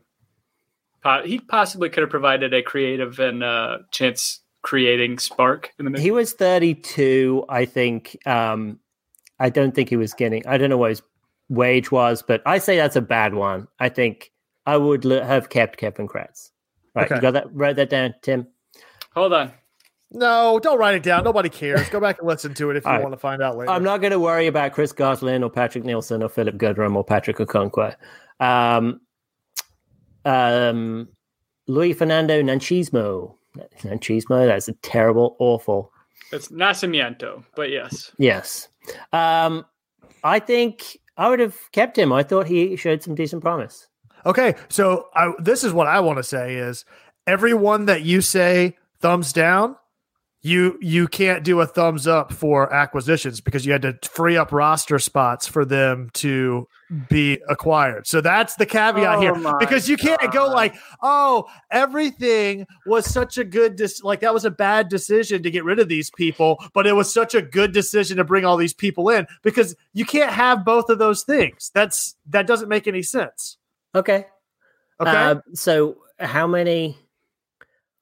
[1.25, 5.99] he possibly could have provided a creative and uh, chance creating spark in the midfield.
[5.99, 8.79] he was 32 i think um
[9.39, 11.01] i don't think he was getting i don't know what his
[11.49, 14.31] wage was but i say that's a bad one i think
[14.65, 16.49] i would l- have kept kevin kratz
[16.95, 17.15] right Okay.
[17.15, 18.47] you got that write that down tim
[19.13, 19.51] Hold on.
[20.15, 21.23] No, don't write it down.
[21.23, 21.87] Nobody cares.
[21.89, 23.03] Go back and listen to it if you All right.
[23.03, 23.69] want to find out later.
[23.71, 27.03] i'm not going to worry about chris goslin or patrick nielsen or philip goodrum or
[27.03, 27.93] patrick okonkwo
[28.39, 29.01] um
[30.25, 31.07] um
[31.67, 33.35] louis fernando nanchismo
[33.79, 35.91] nanchismo that's a terrible awful
[36.31, 38.11] It's Nacimiento, but yes.
[38.17, 38.67] Yes.
[39.11, 39.65] Um,
[40.23, 42.11] I think I would have kept him.
[42.11, 43.87] I thought he showed some decent promise.
[44.25, 46.85] Okay, so I, this is what I want to say is
[47.27, 49.75] everyone that you say thumbs down,
[50.45, 54.51] you you can't do a thumbs up for acquisitions because you had to free up
[54.51, 56.67] roster spots for them to
[57.09, 58.05] be acquired.
[58.05, 63.37] So that's the caveat Oh here because you can't go like, "Oh, everything was such
[63.37, 66.61] a good dis- like that was a bad decision to get rid of these people,
[66.73, 70.03] but it was such a good decision to bring all these people in because you
[70.03, 71.71] can't have both of those things.
[71.73, 73.57] That's that doesn't make any sense."
[73.95, 74.25] Okay.
[74.99, 75.09] Okay?
[75.09, 76.97] Uh, so how many?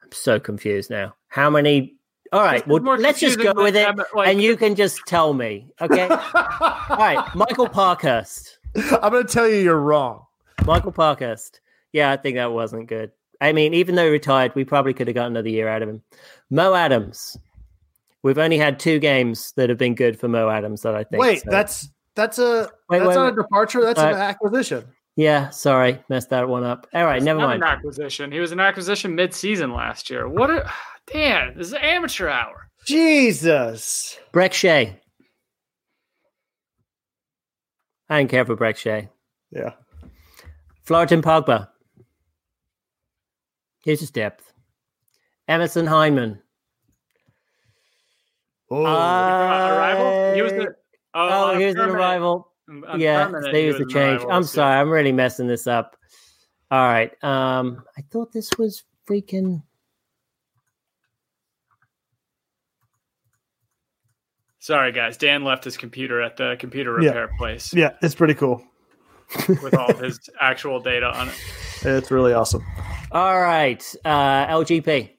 [0.02, 1.14] I'm so confused now.
[1.28, 1.98] How many?
[2.32, 2.65] All right.
[2.67, 5.67] Well, let's just go with it, like- and you can just tell me.
[5.82, 6.07] Okay.
[6.09, 7.23] All right.
[7.36, 8.57] Michael Parkhurst.
[8.75, 10.25] I'm going to tell you you're wrong.
[10.65, 11.59] Michael Parkhurst.
[11.91, 13.11] Yeah, I think that wasn't good.
[13.41, 15.89] I mean, even though he retired, we probably could have got another year out of
[15.89, 16.01] him.
[16.49, 17.38] Mo Adams.
[18.23, 21.21] We've only had two games that have been good for Mo Adams that I think.
[21.21, 23.34] Wait, so- that's that's a Wait, that's wait, not wait.
[23.34, 23.82] a departure.
[23.82, 24.86] That's an Uh, acquisition.
[25.18, 26.88] Yeah, sorry, messed that one up.
[26.93, 27.62] All right, never mind.
[27.62, 28.32] an acquisition.
[28.32, 30.28] He was an acquisition mid-season last year.
[30.28, 30.49] What?
[30.49, 30.72] A,
[31.12, 32.70] damn, this is amateur hour.
[32.88, 34.18] Jesus.
[34.34, 34.99] Brek Shea.
[38.09, 39.09] I didn't care for Brek Shea.
[39.51, 39.72] Yeah.
[40.84, 41.68] Florian Pogba.
[43.84, 44.51] Here's his depth.
[45.47, 46.39] Emerson Hyndman.
[48.70, 48.89] Oh, Uh,
[49.76, 50.34] arrival.
[50.36, 50.76] He was the.
[51.14, 52.51] Oh, on here's an arrival.
[52.88, 54.22] On yeah, permanent, there's he the was an change.
[54.30, 55.95] I'm so- sorry, I'm really messing this up.
[56.69, 57.11] All right.
[57.24, 59.63] Um, I thought this was freaking.
[64.59, 65.17] Sorry, guys.
[65.17, 67.07] Dan left his computer at the computer Yeah.
[67.09, 68.63] repair place yeah, it's pretty cool.
[69.47, 71.36] with all his actual data on it.
[71.84, 72.63] It's really awesome.
[73.11, 73.82] All right.
[74.05, 75.09] Uh, LGP.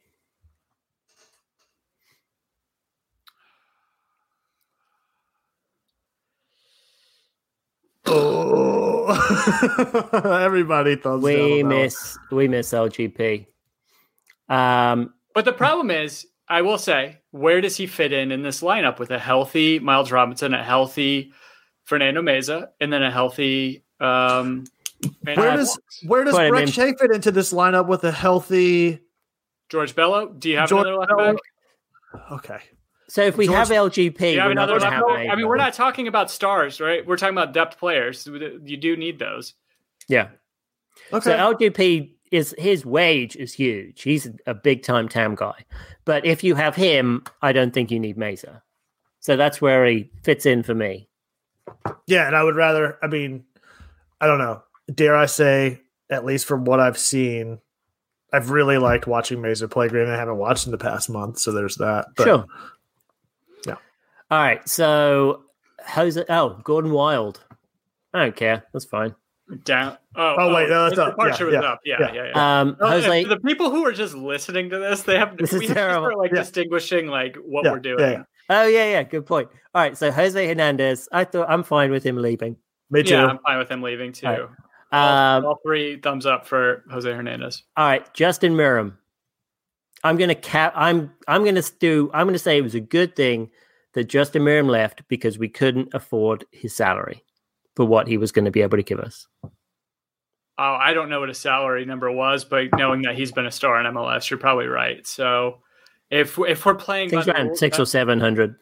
[8.14, 11.82] Oh, everybody thumbs We on that one.
[11.82, 13.46] miss we miss LGP.
[14.48, 18.60] Um, But the problem is, I will say, where does he fit in in this
[18.60, 21.32] lineup with a healthy Miles Robinson, a healthy
[21.84, 23.84] Fernando Meza, and then a healthy?
[24.00, 24.64] Um,
[25.24, 26.72] Where does where does Put him Brek.
[26.72, 29.00] Shea fit into this lineup with a healthy?
[29.68, 30.28] George Bello?
[30.28, 31.36] Do you have George another left back?
[32.32, 32.58] Okay,
[33.12, 35.10] so if we George- have LGP, Do you have we're not another going to left
[35.18, 35.26] have.
[35.26, 35.32] back?
[35.32, 37.06] I mean, we're not talking about stars, right?
[37.06, 38.26] We're talking about depth players.
[38.26, 39.52] You do need those.
[40.08, 40.28] Yeah.
[41.12, 41.24] okay.
[41.24, 44.00] So LGP is his wage is huge.
[44.00, 45.66] He's a big time TAM guy.
[46.06, 48.62] But if you have him, I don't think you need Meza.
[49.20, 51.08] So that's where he fits in for me.
[52.06, 52.98] yeah, and I would rather.
[53.02, 53.44] I mean,
[54.22, 54.62] I don't know.
[54.92, 57.58] Dare I say, at least from what I've seen,
[58.32, 59.88] I've really liked watching Meza play.
[59.88, 62.06] Granted, I haven't watched in the past month, so there's that.
[62.16, 62.46] But sure.
[64.32, 64.38] Yeah.
[64.38, 64.68] All right.
[64.68, 65.44] So
[65.86, 67.44] Jose oh, Gordon Wild.
[68.14, 68.64] I don't care.
[68.72, 69.14] That's fine.
[69.64, 69.98] Down.
[70.16, 71.10] Oh, Oh, wait, no, that's his up.
[71.10, 71.80] departure Yeah, was yeah, up.
[71.84, 72.12] Yeah, yeah.
[72.14, 72.60] yeah, yeah.
[72.60, 75.52] Um Oh, Jose for the people who are just listening to this, they have This
[75.52, 76.06] we is have to terrible.
[76.08, 76.38] start like Yeah.
[76.40, 78.00] distinguishing like what Yeah, we're doing.
[78.00, 78.22] yeah, yeah.
[78.48, 79.48] Oh yeah, yeah, good point.
[79.74, 82.56] All right, so Jose Hernandez, I thought I'm fine with him leaving.
[82.90, 83.14] me too.
[83.14, 84.26] Yeah, I'm fine with him leaving too.
[84.26, 84.48] All right.
[84.92, 85.08] All,
[85.38, 87.62] Um all three thumbs up for Jose Hernandez.
[87.76, 88.94] All right, Justin Meram.
[90.04, 90.72] I'm gonna cap.
[90.76, 92.10] I'm I'm gonna do.
[92.14, 93.50] I'm gonna say it was a good thing
[93.94, 97.22] that Justin Meram left because we couldn't afford his salary
[97.76, 99.26] for what he was going to be able to give us.
[99.44, 99.50] Oh,
[100.58, 103.80] I don't know what his salary number was, but knowing that he's been a star
[103.80, 105.06] in MLS, you're probably right.
[105.06, 105.58] So
[106.10, 108.54] if if we're playing, think by it's the around six or seven hundred.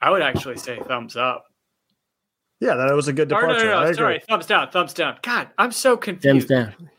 [0.00, 1.44] I would actually say thumbs up.
[2.60, 3.64] Yeah, that was a good Or, no, departure.
[3.66, 3.94] no, no, I agree.
[3.96, 5.18] sorry, thumbs down, thumbs down.
[5.22, 6.48] God, I'm so confused.
[6.48, 6.90] Thumbs down.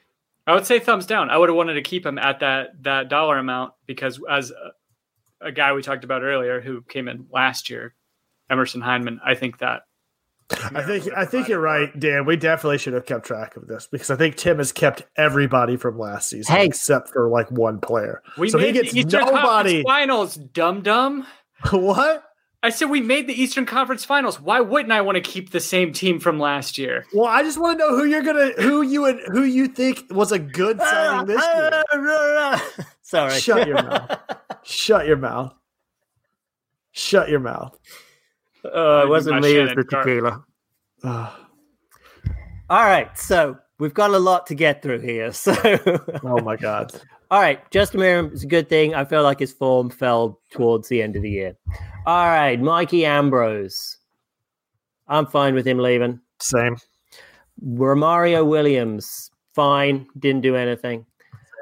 [0.47, 1.29] I would say thumbs down.
[1.29, 4.51] I would have wanted to keep him at that that dollar amount because as
[5.41, 7.93] a, a guy we talked about earlier who came in last year,
[8.49, 9.83] Emerson Hyndman, I think that
[10.51, 12.25] I think I think you're right, Dan.
[12.25, 15.77] We definitely should have kept track of this because I think Tim has kept everybody
[15.77, 16.65] from last season Hey.
[16.65, 18.23] except for like one player.
[18.37, 19.83] We so he made gets the Eastern nobody.
[19.83, 21.27] Conference Finals, dum dum.
[21.71, 22.23] what?
[22.61, 24.41] I said we made the Eastern Conference Finals.
[24.41, 27.05] Why wouldn't I want to keep the same team from last year?
[27.13, 30.05] Well, I just want to know who you're gonna who you and who you think
[30.09, 32.85] was a good signing this year.
[33.09, 33.39] Sorry.
[33.39, 34.19] Shut your mouth.
[34.63, 35.53] Shut your mouth.
[36.91, 37.75] Shut your mouth.
[38.63, 40.43] Uh, it wasn't me, it was the tequila.
[41.03, 41.31] Ugh.
[42.69, 45.31] All right, so we've got a lot to get through here.
[45.33, 45.55] So,
[46.23, 46.91] oh my god.
[47.31, 48.93] all right, Justin Meram is a good thing.
[48.93, 51.57] I feel like his form fell towards the end of the year.
[52.05, 53.97] All right, Mikey Ambrose.
[55.07, 56.19] I'm fine with him leaving.
[56.41, 56.77] Same.
[57.65, 61.07] Romario Williams, fine, didn't do anything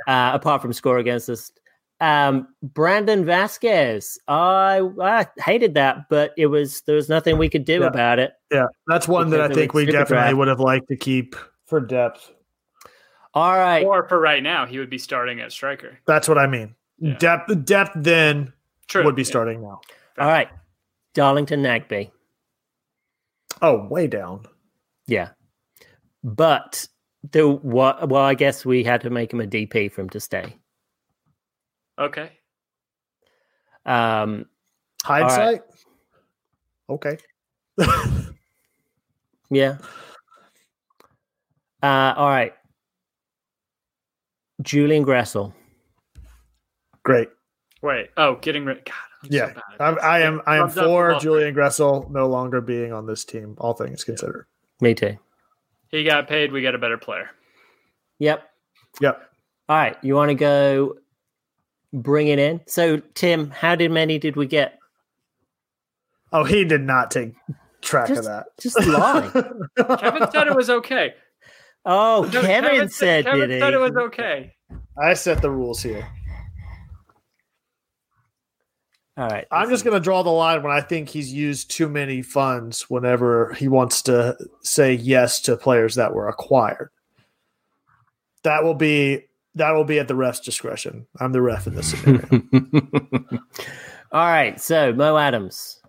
[0.07, 1.51] uh, apart from score against us.
[1.99, 7.65] Um, Brandon Vazquez, I, I hated that, but it was there was nothing we could
[7.65, 7.87] do Yeah.
[7.87, 8.33] about it.
[8.51, 10.35] Yeah, that's one that I think we definitely draft.
[10.37, 11.35] would have liked to keep
[11.65, 12.31] for depth.
[13.33, 15.97] All right, Or for right now, he would be starting at striker.
[16.07, 16.75] That's what I mean.
[16.99, 17.17] Yeah.
[17.17, 18.53] Depth depth then
[18.87, 19.03] True.
[19.03, 19.27] would be Yeah.
[19.27, 19.81] starting now.
[20.19, 20.49] all right,
[21.15, 22.11] Darlington Nagbe,
[23.61, 24.45] Oh, way down.
[25.07, 25.29] yeah,
[26.23, 26.87] but
[27.31, 28.09] the what?
[28.09, 30.55] Well, I guess we had to make him a DP for him to stay.
[31.99, 32.31] Okay.
[33.85, 34.45] Um,
[35.03, 35.61] Hindsight.
[36.89, 37.17] Okay.
[39.49, 39.77] yeah.
[41.81, 42.53] Uh, all right,
[44.61, 45.53] Julian Gressel.
[47.03, 47.29] Great.
[47.81, 48.09] Wait.
[48.17, 48.83] Oh, getting rid.
[48.83, 48.93] God.
[49.23, 49.97] I'm Yeah, So bad I'm.
[50.01, 50.41] I am.
[50.45, 53.55] I am for Julian Gressel no longer being on this team.
[53.59, 54.45] All things considered.
[54.81, 55.17] Me too.
[55.89, 56.51] He got paid.
[56.51, 57.29] We got a better player.
[58.19, 58.49] Yep.
[59.01, 59.21] Yep.
[59.69, 60.95] All right, you want to go
[61.93, 62.61] bring it in?
[62.67, 64.79] So, Tim, how did many did we get?
[66.31, 67.33] Oh, he did not take
[67.81, 68.45] track Just- of that.
[68.59, 69.29] Just lie.
[69.99, 71.13] Kevin said it was okay.
[71.85, 73.59] oh, No, Kevin, said, Kevin did he?
[73.59, 74.53] said it was okay.
[75.01, 76.07] I set the rules here.
[79.17, 81.89] All right, I'm just going to draw the line when I think he's used too
[81.89, 86.91] many funds whenever he wants to say yes to players that were acquired.
[88.43, 91.07] That will be that will be at the ref's discretion.
[91.19, 92.21] I'm the ref in this scenario.
[94.11, 95.81] All right, so Mo Adams.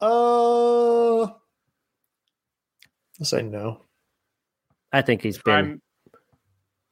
[0.00, 1.40] uh, I'll
[3.22, 3.82] say no.
[4.92, 5.54] I think he's been.
[5.54, 5.82] I'm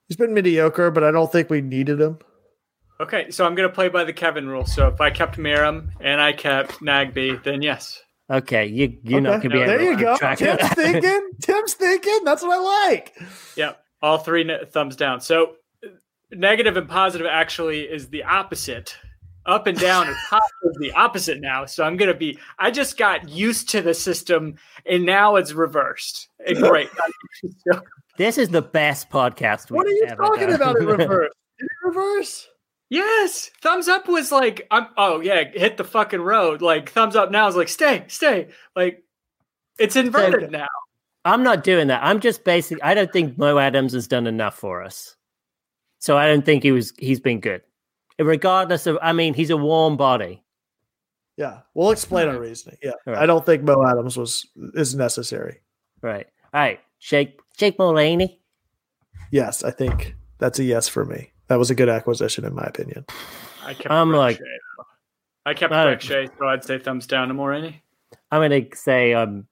[0.08, 2.18] He's been mediocre, but I don't think we needed him.
[3.04, 3.30] Okay.
[3.30, 4.66] So I'm gonna play by the Kevin rule.
[4.66, 8.00] So if I kept Meram and I kept Nagbe, then yes.
[8.30, 10.16] Okay, you you're not gonna be able There you go.
[10.16, 10.76] track of Tim's that.
[10.76, 11.30] thinking.
[11.42, 12.20] Tim's thinking.
[12.24, 13.14] That's what I like.
[13.56, 13.80] Yep.
[14.02, 15.20] All three ne- thumbs down.
[15.20, 15.56] So
[16.32, 18.96] negative and positive actually is the opposite.
[19.46, 21.66] Up and down and top is the opposite now.
[21.66, 22.38] So I'm gonna be.
[22.58, 24.54] I just got used to the system,
[24.86, 26.28] and now it's reversed.
[26.46, 26.88] Eh, Great.
[28.16, 29.72] This is the best podcast.
[29.72, 30.54] What are you ever talking done.
[30.54, 31.32] about in reverse?
[31.58, 32.48] Did it reverse?
[32.90, 36.62] Yes, thumbs up was like, I'm, oh yeah, hit the fucking road.
[36.62, 38.48] Like thumbs up now is like, stay, stay.
[38.76, 39.02] Like
[39.78, 40.68] it's inverted now.
[41.24, 42.02] I'm not doing that.
[42.04, 42.78] I'm just basic.
[42.82, 45.16] I don't think Mo Adams has done enough for us.
[45.98, 46.92] So I don't think he was.
[46.98, 47.62] He's been good,
[48.18, 48.98] regardless of.
[49.00, 50.44] I mean, he's a warm body.
[51.36, 52.76] Yeah, we'll explain our reasoning.
[52.82, 53.22] Yeah, All right.
[53.22, 55.62] I don't think Mo Adams was is necessary.
[56.02, 56.26] Right.
[56.52, 56.80] All right.
[56.98, 58.38] Shake Jake Mulraney.
[59.30, 61.32] Yes, I think that's a yes for me.
[61.48, 63.04] That was a good acquisition, in my opinion.
[63.64, 63.90] I kept.
[63.90, 64.44] I'm like- Shea.
[65.46, 67.80] I kept I- Greg Shea, so I'd say thumbs down to Morini.
[68.30, 69.46] I'm gonna say um,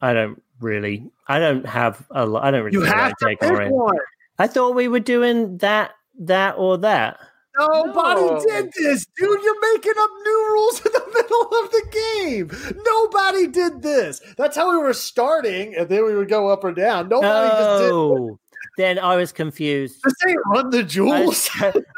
[0.00, 1.10] I don't really.
[1.26, 2.44] I don't have a lot.
[2.44, 2.76] I don't really.
[2.78, 3.96] You have to Jake pick one.
[4.38, 7.18] I thought we were doing that, that or that.
[7.58, 8.40] Nobody No.
[8.46, 9.42] did this, dude.
[9.42, 12.82] You're making up new rules in the middle of the game.
[12.84, 14.20] Nobody did this.
[14.36, 17.08] That's how we were starting, and then we would go up or down.
[17.08, 17.90] Nobody just did.
[17.92, 18.38] Oh,
[18.76, 20.00] then I was confused.
[20.04, 21.50] This ain't run the I was, jewels.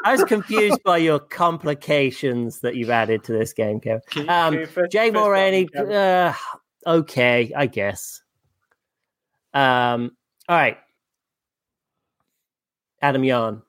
[0.05, 4.01] I was confused by your complications that you've added to this game, Kevin.
[4.09, 6.33] Can you- Um, can you fist- Jay fist Mulraney, uh,
[6.87, 8.21] okay, I guess.
[9.53, 10.15] Um,
[10.49, 10.77] all right,
[13.01, 13.61] Adam Jahn,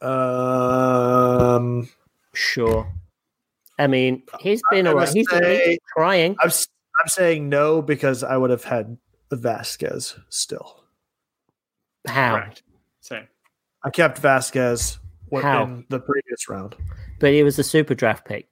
[0.00, 1.88] Um,
[2.34, 2.92] sure.
[3.78, 5.08] I mean, he's been I'm around.
[5.12, 6.36] He's, say- he's trying.
[6.40, 6.68] I'm s-
[7.02, 8.96] I'm saying no because I would have had
[9.30, 10.84] Vazquez still.
[12.06, 12.36] How?
[12.36, 12.62] Correct.
[13.00, 13.26] Same.
[13.84, 14.98] I kept Vazquez
[15.32, 15.64] How?
[15.64, 16.74] in the previous round.
[17.20, 18.48] But he was a super draft pick.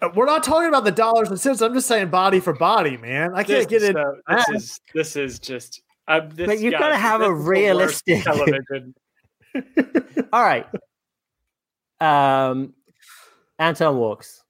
[0.00, 1.60] Uh, We're not talking about the dollars and cents.
[1.60, 3.32] I'm just saying body for body, man.
[3.34, 3.96] I can't This get is it.
[3.96, 5.82] so- this is this is just.
[6.06, 8.94] Uh, this But you guy- gotta have a is the worst realistic- television.
[10.32, 10.66] All right.
[12.00, 12.74] Um,
[13.58, 14.42] Anton Walkes.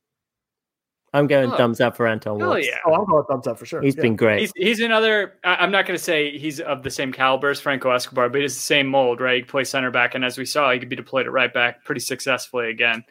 [1.19, 1.57] I'm going Oh.
[1.57, 2.67] thumbs up for Anton Hell Walks.
[2.67, 2.77] yeah.
[2.87, 3.83] Oh, I'm going thumbs up for sure.
[3.83, 4.03] He's Yeah.
[4.03, 4.41] been great.
[4.41, 5.35] He's he's another.
[5.45, 8.41] I- I'm not going to say he's of the same caliber as Franco Escobar, but
[8.41, 9.35] he's the same mold, right?
[9.37, 11.53] He can play center back, and as we saw, he could be deployed at right
[11.53, 13.05] back pretty successfully again.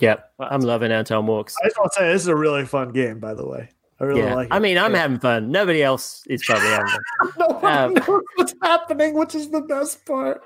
[0.00, 0.32] Yep.
[0.38, 0.48] Wow.
[0.50, 1.54] I'm loving Anton Walkes.
[1.62, 3.68] I just want to say this is a really fun game, by the way.
[4.00, 4.34] I really Yeah.
[4.34, 4.54] like it.
[4.54, 5.00] I mean, I'm Yeah.
[5.00, 5.50] having fun.
[5.50, 7.32] Nobody else is probably having fun.
[7.38, 10.42] Nobody um, knows what's happening, which is the best part.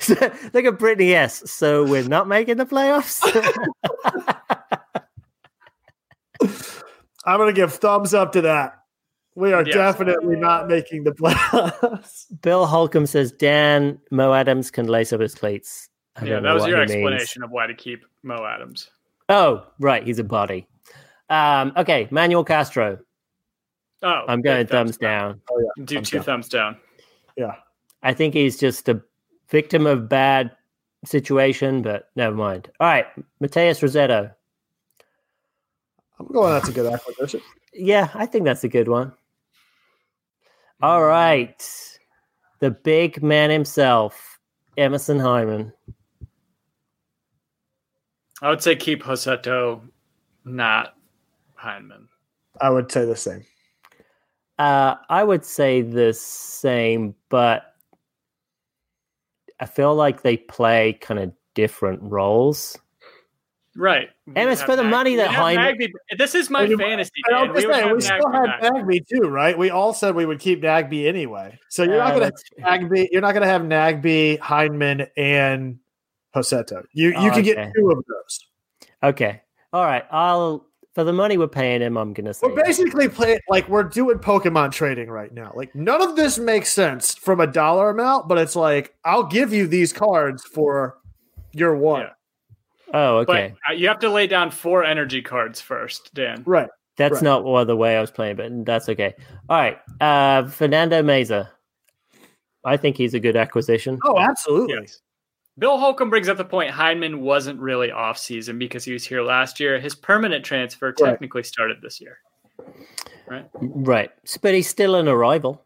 [0.00, 0.14] So,
[0.54, 1.50] Look at Brittany S.
[1.50, 3.20] So we're not making the playoffs?
[7.24, 8.80] I'm going to give thumbs up to that.
[9.36, 9.74] We are Yes.
[9.74, 12.26] definitely not making the playoffs.
[12.42, 15.88] Bill Holcomb says Dan Mo Adams can lace up his cleats.
[16.16, 16.92] I yeah, that was your he means.
[16.92, 18.90] explanation of why to keep Mo Adams.
[19.28, 20.04] Oh, right.
[20.06, 20.68] He's a body.
[21.30, 22.06] Um, okay.
[22.12, 22.98] Manuel Castro.
[24.02, 25.40] Oh, I'm going big thumbs down.
[25.82, 26.24] Do thumbs two down.
[26.24, 26.76] thumbs down.
[27.36, 27.54] yeah.
[28.02, 29.00] I think he's just a
[29.48, 30.52] victim of bad
[31.06, 32.70] situation, but never mind.
[32.78, 33.06] All right.
[33.42, 34.30] Matheus Rossetto.
[36.26, 37.40] I'm going, that's a good acquisition.
[37.72, 39.12] Yeah, I think that's a good one.
[40.82, 41.62] All right.
[42.60, 44.38] The big man himself,
[44.76, 45.72] Emerson Hyndman.
[48.42, 49.80] I would say keep Joseto,
[50.44, 50.94] not
[51.58, 52.06] Hyndman.
[52.60, 53.44] I would say the same.
[54.58, 57.74] Uh, I would say the same, but
[59.60, 62.78] I feel like they play kind of different roles.
[63.76, 64.08] Right.
[64.36, 67.10] And it's for the money that Hyndman- Nagbe, this is my And you- fantasy.
[67.32, 68.62] I'm just We would saying, have we still had back.
[68.62, 69.58] Nagbe too, right?
[69.58, 71.58] We all said we would keep Nagbe anyway.
[71.70, 73.08] So you're Uh, not going that's- to Nagbe.
[73.10, 75.78] You're not going to have Nagbe, Hyndman, and
[76.32, 76.84] Posetto.
[76.92, 77.42] You you can Okay.
[77.42, 78.46] get two of those.
[79.02, 79.40] Okay.
[79.72, 80.04] All right.
[80.10, 83.82] I'll for the money we're paying him, I'm gonna say We're basically playing like we're
[83.82, 85.52] doing Pokemon trading right now.
[85.56, 89.52] Like none of this makes sense from a dollar amount, but it's like I'll give
[89.52, 90.98] you these cards for
[91.52, 92.02] your one.
[92.02, 92.10] Yeah.
[92.94, 93.54] Oh, okay.
[93.66, 96.44] But uh, you have to lay down four energy cards first, Dan.
[96.46, 96.68] Right.
[96.96, 97.22] That's right.
[97.22, 99.14] not what the way I was playing, but that's okay.
[99.48, 99.78] All right.
[100.00, 101.48] Uh Fernando Meza.
[102.64, 103.98] I think he's a good acquisition.
[104.04, 104.76] Oh, absolutely.
[104.80, 105.00] Yes.
[105.58, 109.22] Bill Holcomb brings up the point Hyndman wasn't really off season because he was here
[109.22, 109.78] last year.
[109.78, 112.18] His permanent transfer technically started this year.
[113.26, 113.48] Right.
[113.54, 114.10] Right.
[114.40, 115.64] But he's still an arrival.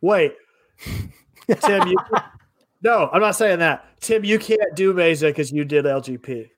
[0.00, 0.34] Wait,
[1.60, 1.96] Tim, you
[2.82, 3.84] no, I'm not saying that.
[4.00, 6.48] Tim, you can't do Meza because you did LGP.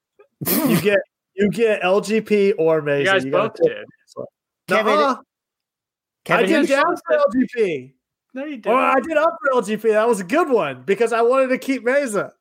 [0.68, 0.98] You get
[1.34, 2.98] you get LGP or Meza.
[3.00, 3.86] You guys gotta both pick did.
[4.14, 4.26] one.
[4.68, 5.16] Kevin, Nuh-uh.
[6.24, 7.92] Kevin, I did you- down for LGP.
[8.34, 8.78] No, you Oh, didn't.
[8.78, 9.82] I did up for LGP.
[9.92, 12.32] That was a good one because I wanted to keep Meza.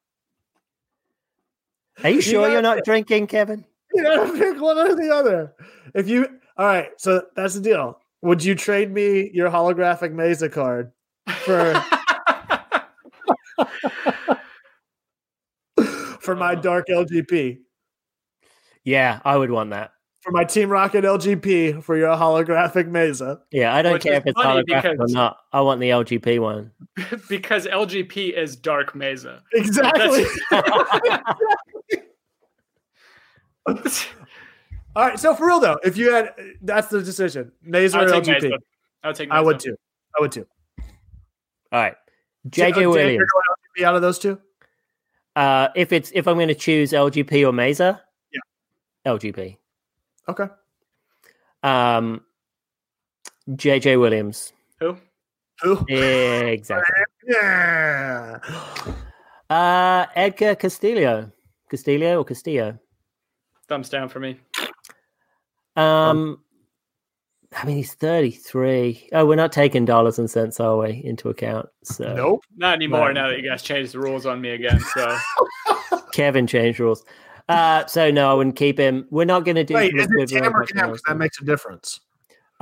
[2.03, 3.65] Are you sure gotta you're not pick- drinking, Kevin?
[3.93, 5.53] You gotta pick one or the other.
[5.93, 6.25] If you
[6.57, 7.99] all right, so that's the deal.
[8.21, 10.93] Would you trade me your holographic Meza card
[11.27, 11.73] for
[16.20, 17.59] for my dark LGP?
[18.84, 19.91] Yeah, I would want that.
[20.22, 23.39] For my Team Rocket LGP for your holographic Meza.
[23.51, 25.38] Yeah, I don't Which care if it's holographic or not.
[25.51, 26.72] I want the LGP one.
[27.30, 29.41] because LGP is Dark Meza.
[29.53, 30.26] Exactly.
[34.95, 35.20] All right.
[35.20, 37.51] So for real though, if you had that's the decision.
[37.68, 38.51] Meza I or would take LGP.
[38.51, 38.57] Meza.
[39.03, 39.34] I would take Meza.
[39.34, 39.76] I would too.
[40.18, 40.47] I would too.
[41.72, 41.95] All right.
[42.47, 43.28] Dan, JJ you're Williams.
[43.82, 44.39] Going LGP out of those two?
[45.36, 47.99] Uh, if it's if I'm going to choose LGP or Meza,
[48.32, 49.11] Yeah.
[49.11, 49.57] LGP.
[50.29, 50.47] Okay.
[51.63, 52.21] Um,
[53.49, 54.53] JJ Williams.
[54.79, 54.97] Who?
[55.61, 55.86] Who?
[55.88, 56.95] Exactly.
[57.27, 58.39] Yeah.
[59.47, 61.32] Uh, Edgar Castillo.
[61.69, 62.79] Castillo or Castillo?
[63.67, 64.39] Thumbs down for me.
[65.75, 66.39] Um,
[67.54, 69.10] I mean, he's 33.
[69.12, 71.68] Oh, we're not taking dollars and cents, are we, into account?
[71.84, 72.43] So Nope.
[72.58, 73.14] Not anymore Right.
[73.14, 74.80] now that you guys changed the rules on me again.
[74.80, 75.18] So
[76.14, 77.04] Kevin changed rules.
[77.49, 79.06] Uh, so no, I wouldn't keep him.
[79.10, 79.74] We're not going to do.
[79.74, 80.89] Wait, is it equivalent TAM or of GAM?
[80.89, 81.99] 'Cause That makes a difference.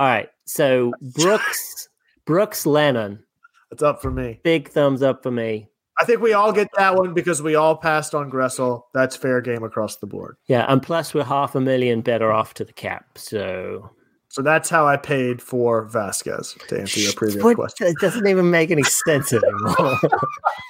[0.00, 0.28] All right.
[0.46, 1.88] So Brooks,
[2.24, 3.22] Brooks Lennon,
[3.70, 4.40] It's up for me.
[4.42, 5.68] big thumbs up for me.
[6.00, 8.84] I think we all get that one because we all passed on Gressel.
[8.94, 10.36] That's fair game across the board.
[10.46, 13.18] Yeah, and plus we're half a million better off to the cap.
[13.18, 13.90] So
[14.30, 17.88] So that's how I paid for Vazquez to answer your previous What- question.
[17.88, 19.98] It doesn't even make any sense anymore.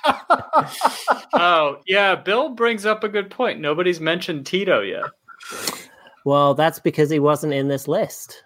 [1.33, 3.61] Oh, yeah, Bill brings up a good point.
[3.61, 5.05] Nobody's mentioned Tito yet.
[6.25, 8.43] well, that's because he wasn't in this list.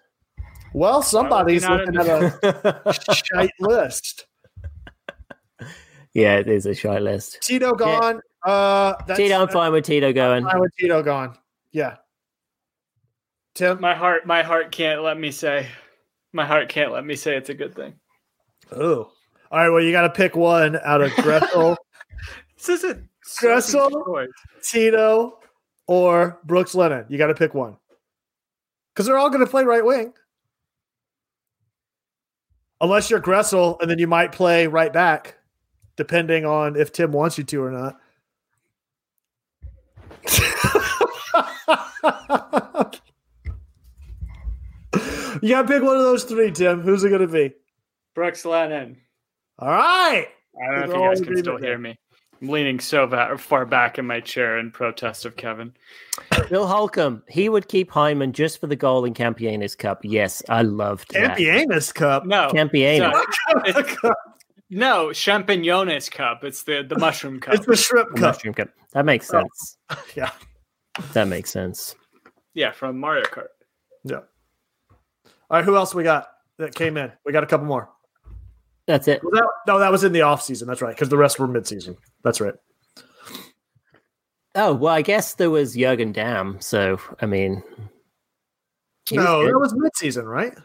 [0.75, 2.93] Well, somebody's looking in at a
[3.25, 4.27] shite list.
[6.13, 7.39] yeah, it is a shite list.
[7.43, 8.21] Tito gone.
[8.45, 10.45] Uh, that's, Tito, I'm fine with Tito going.
[10.45, 11.37] I'm fine with Tito gone.
[11.73, 11.97] Yeah.
[13.55, 13.81] Tim.
[13.81, 15.69] My heart, my heart can't let me say.
[16.33, 17.95] My heart can't let me say it's a good thing.
[18.73, 19.11] Oh.
[19.51, 19.69] All right.
[19.69, 21.77] Well, you got to pick one out of Gressel,
[22.57, 23.09] This isn't
[23.41, 24.27] Gressel?
[24.63, 25.39] Tito,
[25.87, 27.07] or Brooks Lennon.
[27.09, 27.77] You got to pick one.
[28.93, 30.13] because they're all going to play right wing.
[32.81, 35.37] Unless you're Gressel, and then you might play right back,
[35.97, 37.97] depending on if Tim wants you to or not.
[45.45, 46.81] you got to pick one of those three, Tim.
[46.81, 47.53] Who's it going to be?
[48.15, 48.97] Brooks Lennon.
[49.59, 50.27] All right.
[50.61, 51.97] I don't know if you guys can still hear me.
[52.43, 55.73] I'm leaning so va- far back in my chair in protest of Kevin.
[56.51, 60.01] Bill Holcomb, he would keep Hyndman just for the goal in Campeones Cup.
[60.03, 61.39] Yes, I loved that.
[61.39, 62.27] Campeones Cup.
[62.27, 63.95] No, Campione.
[64.03, 64.13] so-
[64.71, 66.43] no, Champignons Cup.
[66.45, 67.55] It's the the mushroom cup.
[67.55, 68.35] It's the shrimp The cup.
[68.37, 68.69] Mushroom Cup.
[68.93, 69.41] That makes Oh.
[69.41, 69.77] sense.
[70.17, 70.31] Yeah.
[71.13, 71.95] That makes sense.
[72.55, 73.49] yeah, from Mario Kart.
[74.05, 74.21] Yeah.
[75.51, 75.65] All right.
[75.65, 76.29] Who else we got
[76.59, 77.13] that came in?
[77.25, 77.91] We got a couple more.
[78.87, 79.23] That's it.
[79.25, 80.69] Was that- no, that was in the off season.
[80.69, 80.95] That's right.
[80.95, 81.97] Because the rest were mid season.
[82.23, 82.55] That's right.
[84.55, 86.59] Oh, well, I guess there was Jurgen Damm.
[86.61, 87.63] So, I mean,
[89.09, 89.55] he was no, good.
[89.55, 90.57] that was mid season, right?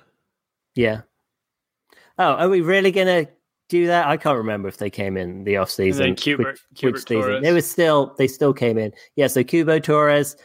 [0.76, 1.02] yeah.
[2.20, 3.32] Oh, are we really going to
[3.70, 4.08] do that?
[4.08, 6.04] I can't remember if they came in the off season.
[6.06, 7.42] then Kubert- Kubert Torres.
[7.42, 8.92] They were still, they still came in.
[9.16, 9.28] Yeah.
[9.28, 10.36] So Cubo Torres,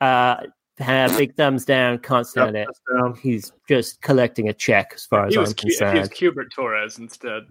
[0.00, 0.38] uh,
[0.80, 1.98] had big thumbs down.
[1.98, 2.68] Can't stand it.
[2.94, 3.14] Down.
[3.16, 6.10] He's just collecting a check as far as I'm Cu- he was concerned.
[6.10, 7.46] Kubert Torres instead.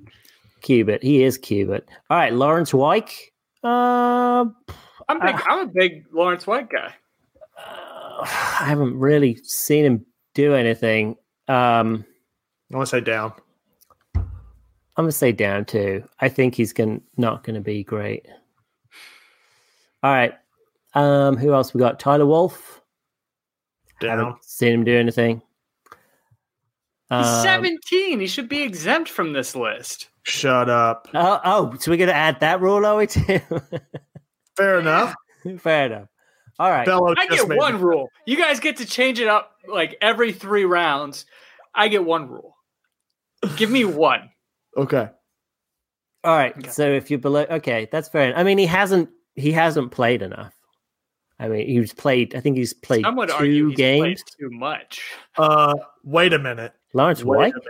[0.61, 1.01] Cubit.
[1.03, 1.87] He is Cubit.
[2.09, 3.31] All right, Lawrence Wyke.
[3.63, 4.45] Uh,
[5.07, 5.35] I'm big.
[5.35, 5.43] Ah.
[5.47, 6.93] I'm a big Lawrence White guy.
[7.57, 11.15] I haven't really seen him do anything.
[11.47, 12.05] Um,
[12.71, 13.33] I want to say down.
[14.15, 16.03] I'm gonna say down too.
[16.19, 18.27] I think he's going not going to be great.
[20.03, 20.33] All right.
[20.93, 21.99] Um, who else we got?
[21.99, 22.78] Tyler Wolff.
[23.99, 24.17] Down.
[24.17, 25.41] Haven't seen him do anything.
[27.09, 28.19] He's Um, 17.
[28.19, 30.09] He should be exempt from this list.
[30.23, 31.07] Shut up.
[31.13, 33.07] Oh, oh, so we're going to add that rule, are we?
[33.07, 33.39] Too?
[34.55, 35.15] Fair enough.
[35.59, 36.07] Fair enough.
[36.59, 36.85] All right.
[36.85, 37.81] Bello I get one it.
[37.81, 38.09] rule.
[38.27, 41.25] You guys get to change it up like every three rounds.
[41.73, 42.55] I get one rule.
[43.57, 44.29] Give me one.
[44.77, 45.09] Okay.
[46.23, 46.55] All right.
[46.55, 46.69] Okay.
[46.69, 48.37] So if you're below, okay, that's fair.
[48.37, 50.53] I mean, he hasn't he hasn't played enough.
[51.39, 52.35] I mean, he's played.
[52.35, 54.01] I think he's played Some would two argue he's games.
[54.01, 55.01] played too much.
[55.37, 55.73] Uh,
[56.03, 56.73] wait a minute.
[56.93, 57.53] Lawrence Wait White.
[57.53, 57.67] minute.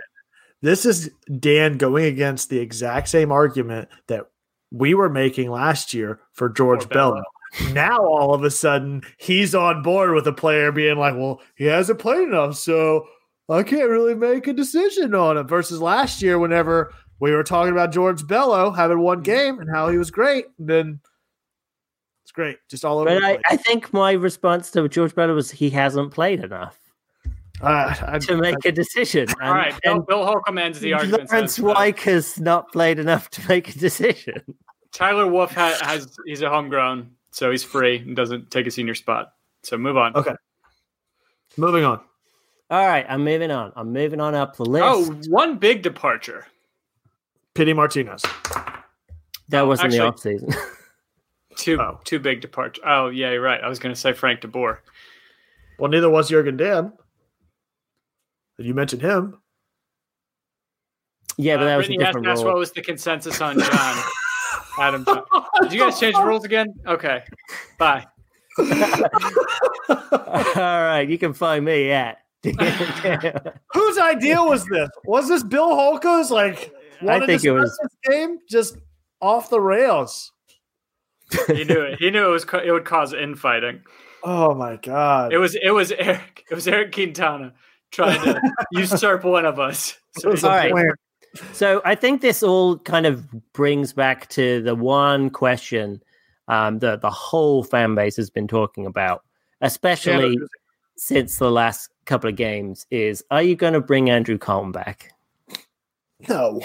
[0.62, 4.26] This is Dan going against the exact same argument that
[4.70, 7.22] we were making last year for George For Bello.
[7.58, 7.72] Bello.
[7.72, 11.64] Now all of a sudden he's on board with a player being like, "Well, he
[11.64, 13.06] hasn't played enough, so
[13.48, 17.72] I can't really make a decision on him." Versus last year, whenever we were talking
[17.72, 21.00] about George Bello having one game and how he was great, then
[22.30, 23.06] it's great, just all over.
[23.10, 23.42] But the I, place.
[23.50, 26.78] I think my response to George Bello was he hasn't played enough
[27.60, 29.26] Uh, I- to make a decision.
[29.40, 31.28] And, All right, Bill, and Bill Holcomb ends the argument.
[31.32, 34.42] Lawrence says, uh, has not played enough to make a decision.
[34.92, 38.94] Tyler Wolff ha- has he's a homegrown, so he's free and doesn't take a senior
[38.94, 39.32] spot.
[39.64, 40.14] So move on.
[40.14, 40.34] Okay.
[41.56, 41.98] Moving on.
[42.70, 43.72] All right, I'm moving on.
[43.74, 44.84] I'm moving on up the list.
[44.86, 46.46] Oh, one big departure.
[47.54, 48.22] Pity Martinez.
[49.48, 50.50] that wasn't actually- the off season.
[51.60, 52.00] Two Oh.
[52.04, 52.80] two big departure.
[52.86, 53.60] Oh yeah, you're right.
[53.62, 54.82] I was going to say Frank de Boer.
[55.78, 56.92] Well, neither was Jurgen Damm.
[58.58, 59.38] You mentioned him.
[61.36, 62.52] yeah, but that Uh, was a different asked, asked role.
[62.54, 63.96] what was the consensus on John
[64.78, 65.04] Adam.
[65.04, 65.24] John.
[65.62, 66.74] Did you guys change the rules again?
[66.86, 67.22] Okay,
[67.78, 68.06] bye.
[68.58, 68.66] All
[70.56, 72.18] right, you can find me at.
[73.74, 74.88] Whose idea was this?
[75.04, 76.72] Was this Bill Holko's like
[77.06, 78.76] I think it was- game just
[79.20, 80.32] off the rails?
[81.48, 81.98] He knew it.
[81.98, 83.82] He knew it was it would cause infighting.
[84.22, 85.32] Oh my god!
[85.32, 86.44] It was it was Eric.
[86.50, 87.52] It was Eric Quintana
[87.90, 88.40] trying to
[88.72, 89.96] usurp one of us.
[90.16, 90.70] It So was he- All right.
[90.72, 90.90] plan.
[91.52, 96.02] So I think this all kind of brings back to the one question
[96.48, 99.22] um, that the whole fan base has been talking about,
[99.60, 100.46] especially Canada-
[100.96, 105.12] since the last couple of games, is are you going to bring Andrew Carleton back?
[106.28, 106.60] No,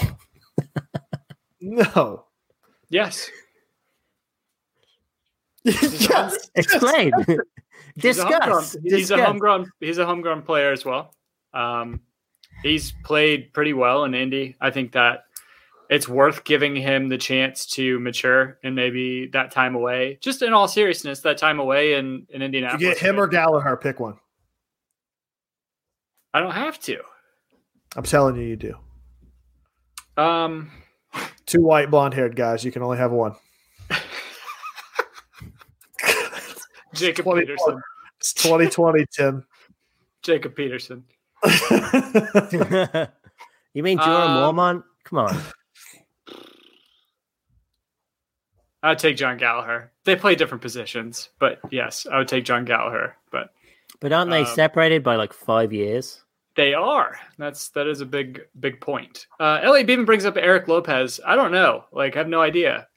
[1.61, 2.25] no.
[2.89, 3.29] yes,
[5.81, 6.49] yes.
[6.55, 7.11] Explain.
[7.95, 8.77] He's a homegrown- Discuss.
[8.83, 9.71] He's a homegrown.
[9.79, 11.13] He's a homegrown player as well.
[11.53, 12.01] Um,
[12.63, 14.55] he's played pretty well in Indy.
[14.61, 15.25] I think that
[15.89, 20.17] it's worth giving him the chance to mature and maybe that time away.
[20.21, 22.81] Just in all seriousness, that time away in in You Indianapolis.
[22.81, 23.77] get him or Gallagher.
[23.77, 24.17] Pick one.
[26.33, 26.97] I don't have to.
[27.95, 28.75] I'm telling you, you do.
[30.21, 30.71] Um,
[31.45, 32.65] Two white blonde haired guys.
[32.65, 33.35] You can only have one.
[36.95, 37.45] Jacob 2020.
[37.45, 37.81] Peterson.
[38.19, 39.45] It's 2020, Tim.
[40.23, 41.03] Jacob Peterson.
[43.73, 44.83] you mean Joram Um, Mormont?
[45.03, 45.41] Come on.
[48.81, 49.91] I would take Jon Gallagher.
[50.03, 53.15] They play different positions, but yes, I would take Jon Gallagher.
[53.31, 53.49] But
[53.99, 56.23] But aren't they Um, separated by like five years?
[56.55, 57.17] They are.
[57.37, 59.27] That's that is a big big point.
[59.39, 61.19] Uh, La Beaven brings up Erik Lopez.
[61.25, 61.85] I don't know.
[61.91, 62.87] Like, I have no idea.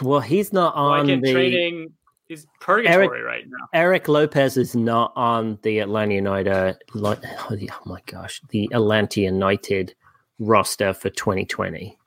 [0.00, 1.92] Well, he's not on like the training,
[2.28, 3.66] he's purgatory right now.
[3.72, 6.76] Erik Lopez is not on the Atlanta United.
[6.94, 7.56] Oh, oh
[7.86, 9.94] my gosh, the Atlanta United
[10.38, 11.98] roster for 2020.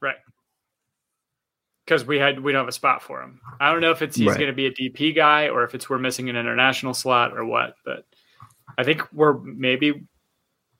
[0.00, 0.16] Right.
[1.84, 3.40] Because we had we don't have a spot for him.
[3.60, 4.38] I don't know if it's he's Right.
[4.38, 7.44] going to be a DP guy or if it's we're missing an international slot or
[7.44, 7.74] what.
[7.84, 8.04] But
[8.78, 10.04] I think we're maybe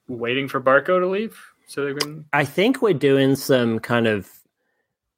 [0.08, 2.24] waiting for Barco to leave so they can.
[2.32, 4.28] I think we're doing some kind of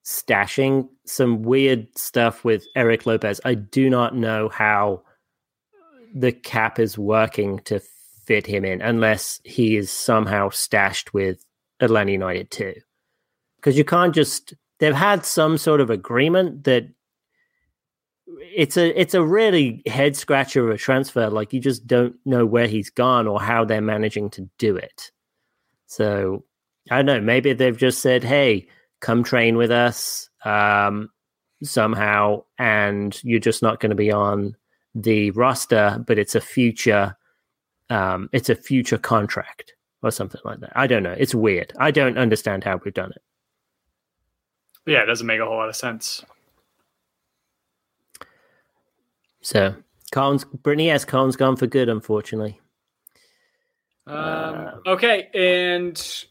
[0.05, 3.41] stashing, some weird stuff with Erik Lopez.
[3.45, 5.03] I do not know how
[6.15, 7.81] the cap is working to
[8.25, 11.45] fit him in unless he is somehow stashed with
[11.81, 12.75] Atlanta United too.
[13.57, 16.89] Because you can't just they've had some sort of agreement that
[18.41, 21.31] it's a it's a really head scratcher of a transfer.
[21.31, 25.11] Like you just don't know where he's gone or how they're managing to do it.
[25.87, 26.45] So
[26.91, 27.21] I don't know.
[27.21, 28.69] Maybe they've just said, "Hey,
[29.03, 31.11] come train with us um,
[31.63, 34.57] somehow," and you're just not going to be on
[34.95, 37.17] the roster, but it's a future,
[37.91, 40.73] um, it's a future contract or something like that.
[40.75, 41.15] I don't know.
[41.17, 41.73] It's weird.
[41.79, 43.23] I don't understand how we've done it.
[44.87, 46.25] Yeah, it doesn't make a whole lot of sense.
[49.41, 49.75] So,
[50.13, 51.05] Colin's Brittany S.
[51.05, 52.61] Colin's gone for good, unfortunately.
[54.07, 56.25] Um, okay, and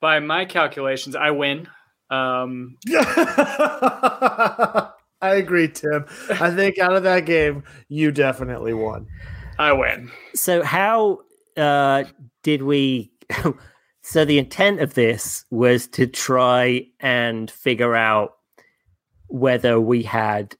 [0.00, 1.68] by my calculations, I win.
[2.12, 2.76] Um,
[5.22, 6.04] I agree, Tim.
[6.28, 9.06] I think out of that game, you definitely won.
[9.58, 10.10] I win.
[10.34, 11.20] So, how
[11.56, 12.04] uh,
[12.42, 13.10] did we?
[14.02, 18.34] so, the intent of this was to try and figure out
[19.28, 20.54] whether we had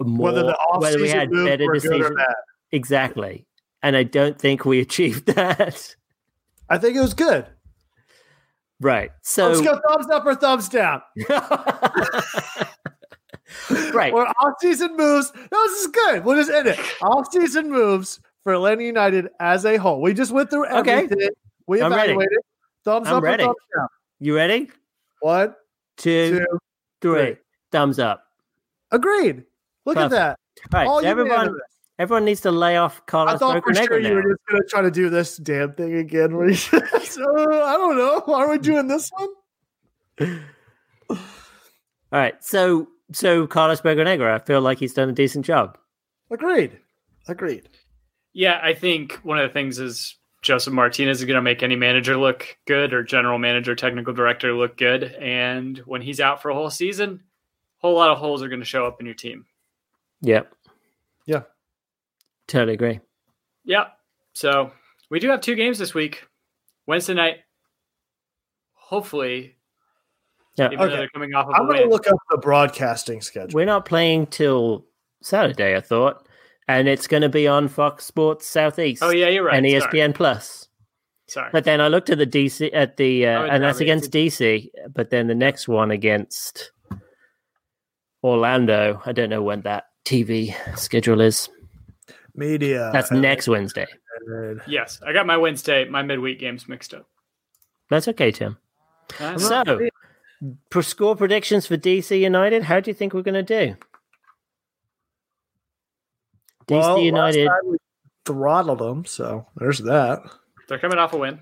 [0.00, 2.18] more, Whether the whether we had better were good or decisions.
[2.72, 3.46] Exactly,
[3.84, 5.94] and I don't think we achieved that.
[6.68, 7.46] I think it was good.
[8.80, 9.10] Right.
[9.12, 11.02] Oh, so, Let's go thumbs up or thumbs down.
[13.92, 14.12] right.
[14.12, 15.32] Or off-season moves.
[15.34, 16.24] No, this is good.
[16.24, 16.78] We'll just end it.
[17.02, 20.00] Off-season moves for Atlanta United as a whole.
[20.00, 21.08] We just went through Okay.
[21.66, 22.38] We evaluated.
[22.84, 23.42] Thumbs I'm up ready.
[23.44, 23.88] or thumbs down.
[24.20, 24.70] You ready?
[25.20, 25.54] One,
[25.96, 26.46] Two, two,
[27.00, 27.20] three.
[27.24, 27.36] three.
[27.72, 28.24] Thumbs up.
[28.90, 29.44] agreed.
[29.84, 30.14] Look Perfect.
[30.14, 30.38] at that.
[30.74, 30.86] All right.
[30.88, 31.56] All everyone.
[31.98, 33.34] Everyone needs to lay off Carlos.
[33.34, 35.36] I Carlos thought for sure Bocanegra you were just going to try to do this
[35.36, 36.36] damn thing again.
[36.36, 38.22] Where you so, uh, I don't know.
[38.24, 39.28] Why Are we doing this one?
[41.10, 41.18] All
[42.12, 42.42] right.
[42.42, 45.76] So, so Carlos Bocanegra, I feel like he's done a decent job.
[46.30, 46.78] Agreed.
[47.26, 47.68] Agreed.
[48.32, 51.74] Yeah, I think one of the things is Josef Martinez is going to make any
[51.74, 55.02] manager look good or general manager, technical director look good.
[55.02, 57.24] And when he's out for a whole season,
[57.82, 59.46] a whole lot of holes are going to show up in your team.
[60.22, 60.54] Yep.
[61.26, 61.42] Yeah.
[62.48, 63.00] Totally agree.
[63.64, 63.88] Yeah.
[64.32, 64.72] So
[65.10, 66.24] we do have two games this week.
[66.86, 67.36] Wednesday night,
[68.72, 69.56] hopefully,
[70.56, 70.66] Yeah.
[70.66, 70.96] even though Okay.
[70.96, 73.54] they're coming off of I'm going to look up the broadcasting schedule.
[73.54, 74.86] We're not playing till
[75.22, 76.26] Saturday, I thought,
[76.66, 79.02] and it's going to be on Fox Sports Southeast.
[79.02, 79.56] Oh, yeah, you're right.
[79.56, 79.92] and E Sorry.
[80.00, 80.68] ESPN Plus.
[81.26, 81.50] Sorry.
[81.52, 84.10] But then I looked at the DC at the uh, Oh, and that's yeah, against
[84.10, 84.70] DC.
[84.94, 86.72] But then the next one against
[88.24, 89.02] Orlando.
[89.04, 91.50] I don't know when that TV schedule is.
[92.38, 92.90] Media.
[92.92, 93.86] That's next Wednesday.
[94.66, 97.06] yes, I got my Wednesday, my midweek games mixed up.
[97.90, 98.56] That's okay, Tim.
[99.38, 99.88] So,
[100.70, 103.76] for score predictions for DC United, how do you think we're going to do?
[106.68, 107.46] DC Well, United.
[107.46, 107.76] time
[108.26, 110.20] throttled them, so there's that.
[110.68, 111.40] they're coming off a win.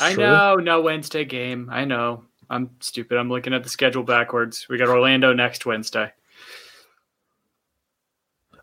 [0.00, 1.68] I know, no Wednesday game.
[1.70, 2.24] I know.
[2.50, 3.16] I'm stupid.
[3.16, 4.66] I'm looking at the schedule backwards.
[4.68, 6.12] We got Orlando next Wednesday.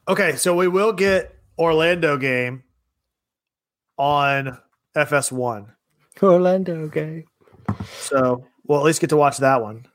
[0.08, 2.64] Okay, so we will get Orlando game
[3.98, 4.58] on
[4.96, 5.68] FS1.
[6.22, 7.26] Orlando, okay.
[7.86, 9.86] So we'll at least get to watch that one.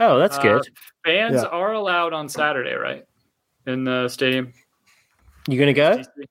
[0.00, 0.68] Oh, that's Uh, good.
[1.04, 1.48] Fans Yeah.
[1.48, 3.04] are allowed on Saturday, right?
[3.66, 4.52] In the stadium.
[5.48, 5.96] You going to go?
[5.98, 6.24] DC?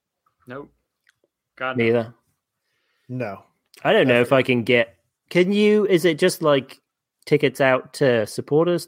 [0.48, 0.72] Nope.
[1.56, 1.76] God.
[1.78, 2.14] Neither.
[3.10, 3.44] No.
[3.84, 4.96] I don't know if I can get.
[5.30, 5.86] Can you?
[5.88, 6.80] Is it just like
[7.26, 8.88] tickets out to supporters?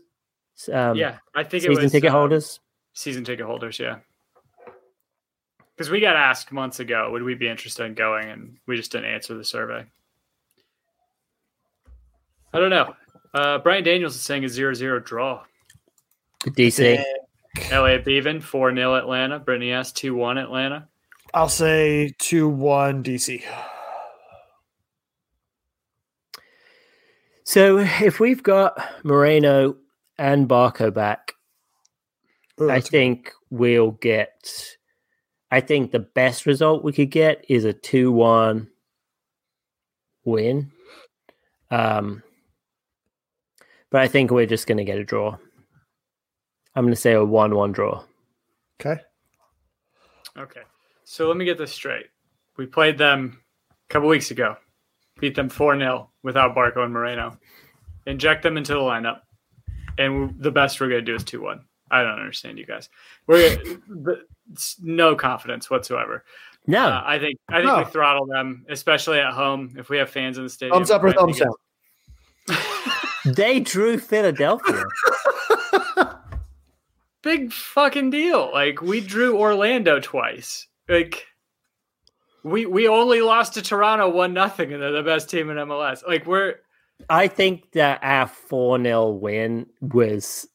[0.71, 2.59] Um, yeah, I think it season was ticket uh, holders.
[2.99, 3.79] Season ticket holders.
[3.79, 3.97] Yeah,
[5.75, 8.91] because we got asked months ago, would we be interested in going, and we just
[8.91, 9.85] didn't answer the survey.
[12.53, 12.95] I don't know.
[13.33, 15.43] Uh, Brian Daniels is saying a 0-0 draw.
[16.45, 17.03] DC.
[17.69, 19.39] Elliot Beaven four 0 Atlanta.
[19.39, 20.87] Brittany S two one Atlanta.
[21.33, 23.43] I'll say 2 1 DC.
[27.43, 29.75] So if we've got Moreno
[30.17, 31.28] and Barco back,
[32.61, 34.75] Ooh, I that's- think we'll get.
[35.51, 38.67] I think the best result we could get is a two-one
[40.23, 40.71] win.
[41.71, 42.21] Um,
[43.89, 45.37] but I think we're just going to get a draw.
[46.75, 48.03] I'm going to say a one-one draw.
[48.79, 49.01] okay.
[50.37, 50.61] Okay.
[51.03, 52.05] So let me get this straight.
[52.57, 53.41] We played them
[53.71, 54.55] a couple weeks ago,
[55.19, 57.39] beat them 4 0 without Barco and Moreno,
[58.05, 59.21] inject them into the lineup,
[59.97, 61.65] and the best we're going to do is 2 1.
[61.91, 62.89] I don't understand you guys.
[63.27, 63.57] We're
[64.81, 66.23] no confidence whatsoever.
[66.67, 67.77] No, Uh, I think I think No.
[67.79, 69.75] we throttle them, especially at home.
[69.77, 71.53] If we have fans in the stadium, Thumbs up or thumbs down?
[73.25, 74.83] they drew Philadelphia.
[77.21, 78.49] Big fucking deal.
[78.53, 80.67] Like we drew Orlando twice.
[80.87, 81.27] Like
[82.43, 86.05] we we only lost to Toronto one nothing, and they're the best team in MLS.
[86.07, 86.55] Like we're
[87.09, 90.47] I think that our 4 0 win was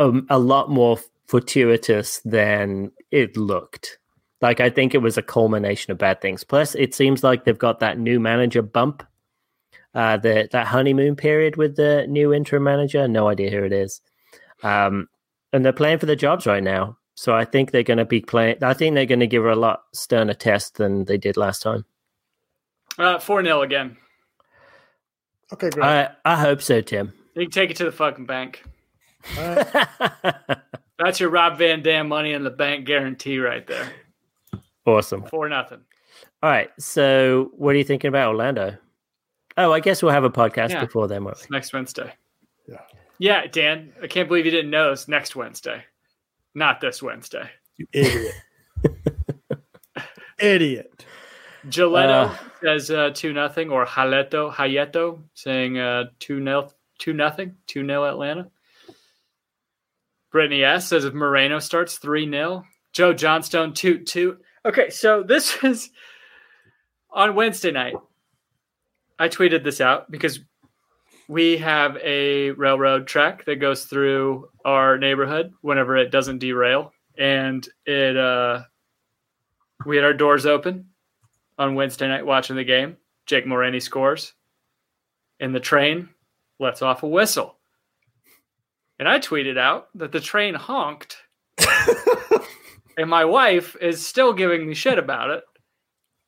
[0.00, 3.98] um, a lot more fortuitous than it looked.
[4.40, 6.42] Like, I think it was a culmination of bad things.
[6.42, 9.06] Plus, it seems like they've got that new manager bump,
[9.94, 13.06] uh, the, that honeymoon period with the new interim manager.
[13.06, 14.00] No idea who it is.
[14.62, 15.08] Um,
[15.52, 16.96] and they're playing for the jobs right now.
[17.14, 18.64] So I think they're going to be playing.
[18.64, 21.60] I think they're going to give her a lot sterner test than they did last
[21.60, 21.84] time.
[22.98, 23.98] uh four 0 again.
[25.52, 25.84] Okay, great.
[25.84, 27.12] I, I hope so, Tim.
[27.34, 28.62] You can take it to the fucking bank.
[29.38, 30.58] All right.
[30.98, 33.90] That's your Rob Van Dam money in the bank guarantee right there.
[34.86, 35.24] awesome.
[35.24, 35.80] For nothing.
[36.42, 36.70] All right.
[36.78, 38.76] So, what are you thinking about Orlando?
[39.56, 40.84] Oh, I guess we'll have a podcast Yeah.
[40.84, 41.46] before then, won't we?
[41.56, 42.12] Next Wednesday.
[42.68, 42.80] Yeah.
[43.18, 43.92] Yeah, Dan.
[44.02, 45.84] I can't believe you didn't know it's next Wednesday.
[46.54, 47.48] Not this Wednesday.
[47.76, 48.34] You idiot.
[50.38, 51.04] idiot.
[51.68, 52.36] Giletto Uh.
[52.62, 58.04] says uh, two nothing, or Haleto Hayeto saying uh, two nil two nothing, two nil
[58.04, 58.50] Atlanta.
[60.30, 64.38] Brittany S says if Moreno starts three 0 Joe Johnstone two two.
[64.64, 65.90] Okay, so this is
[67.10, 67.94] on Wednesday night.
[69.18, 70.40] I tweeted this out because
[71.28, 77.66] we have a railroad track that goes through our neighborhood whenever it doesn't derail, and
[77.86, 78.62] it uh,
[79.86, 80.86] we had our doors open
[81.58, 82.96] on Wednesday night watching the game.
[83.26, 84.34] Jake Mulraney scores.
[85.38, 86.08] And the train
[86.58, 87.59] lets off a whistle.
[89.00, 91.16] And I tweeted out that the train honked.
[92.98, 95.42] and my wife is still giving me shit about it.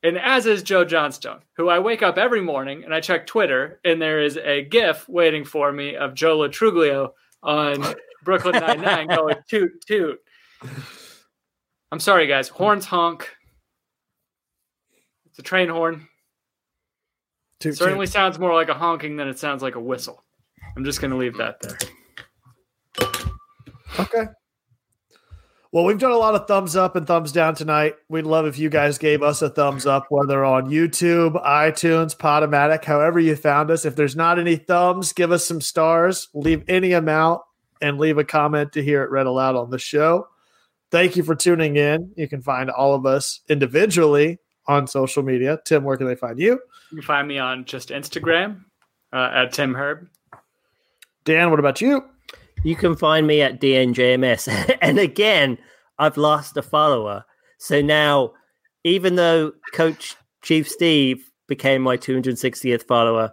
[0.02, 3.78] And as is Joe Johnstone, who I wake up every morning and I check Twitter,
[3.84, 7.10] and there is a GIF waiting for me of Joe Lo Truglio
[7.42, 7.84] on
[8.24, 10.18] Brooklyn Nine-Nine going toot toot.
[11.92, 12.48] I'm sorry, guys.
[12.48, 13.28] Horns honk.
[15.26, 16.08] It's a train horn.
[17.60, 18.14] Toot, Certainly toot.
[18.14, 20.24] sounds more like a honking than it sounds like a whistle.
[20.74, 21.76] I'm just going to leave that there.
[23.99, 24.24] Okay.
[25.72, 27.95] Well, we've done a lot of thumbs up and thumbs down tonight.
[28.11, 32.84] We'd love if you guys gave us a thumbs up, whether on YouTube, iTunes, Podomatic,
[32.84, 33.86] however you found us.
[33.86, 37.40] If there's not any thumbs, give us some stars, leave any amount,
[37.80, 40.28] and leave a comment to hear it read aloud on the show.
[40.90, 42.12] Thank you for tuning in.
[42.16, 45.59] You can find all of us individually on social media.
[45.64, 46.61] Tim, where can they find you?
[46.90, 48.64] You can find me on just Instagram
[49.11, 50.07] uh, at Tim Herb.
[51.24, 52.05] Dan, what about you?
[52.64, 54.76] You can find me at DNJMS.
[54.82, 55.58] and again,
[55.98, 57.24] I've lost a follower.
[57.58, 58.32] So now,
[58.84, 63.32] even though Coach Chief Steve became my 260th follower,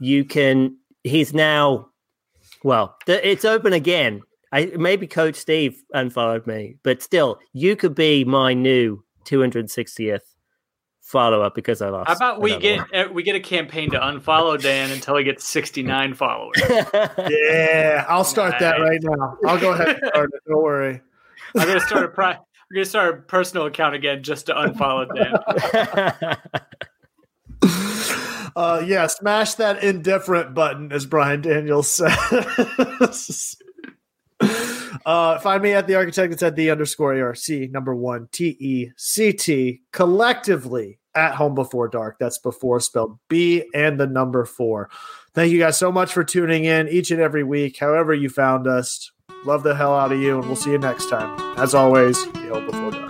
[0.00, 1.88] you can, he's now,
[2.62, 4.22] well, it's open again.
[4.52, 10.20] I Maybe Coach Steve unfollowed me, but still, you could be my new 260th
[11.10, 12.08] follower because I lost.
[12.08, 15.46] How about we get uh, we get a campaign to unfollow Dan until he gets
[15.46, 16.56] 69 followers?
[17.28, 19.36] Yeah, I'll start that right now.
[19.46, 20.42] I'll go ahead and start it.
[20.48, 21.00] Don't worry.
[21.56, 25.08] I'm gonna start a pri- I'm gonna start a personal account again just to unfollow
[25.14, 26.36] Dan.
[28.56, 33.56] Uh, yeah, smash that indifferent button, as Brian Daniels says.
[35.06, 36.32] uh, find me at the architect.
[36.32, 41.88] It's at the underscore ARC number one T E C T collectively at home before
[41.88, 42.18] dark.
[42.18, 44.90] That's before spelled B and the number four.
[45.34, 47.78] Thank you guys so much for tuning in each and every week.
[47.78, 49.10] However, you found us,
[49.44, 51.38] love the hell out of you, and we'll see you next time.
[51.58, 53.09] As always, the home before dark.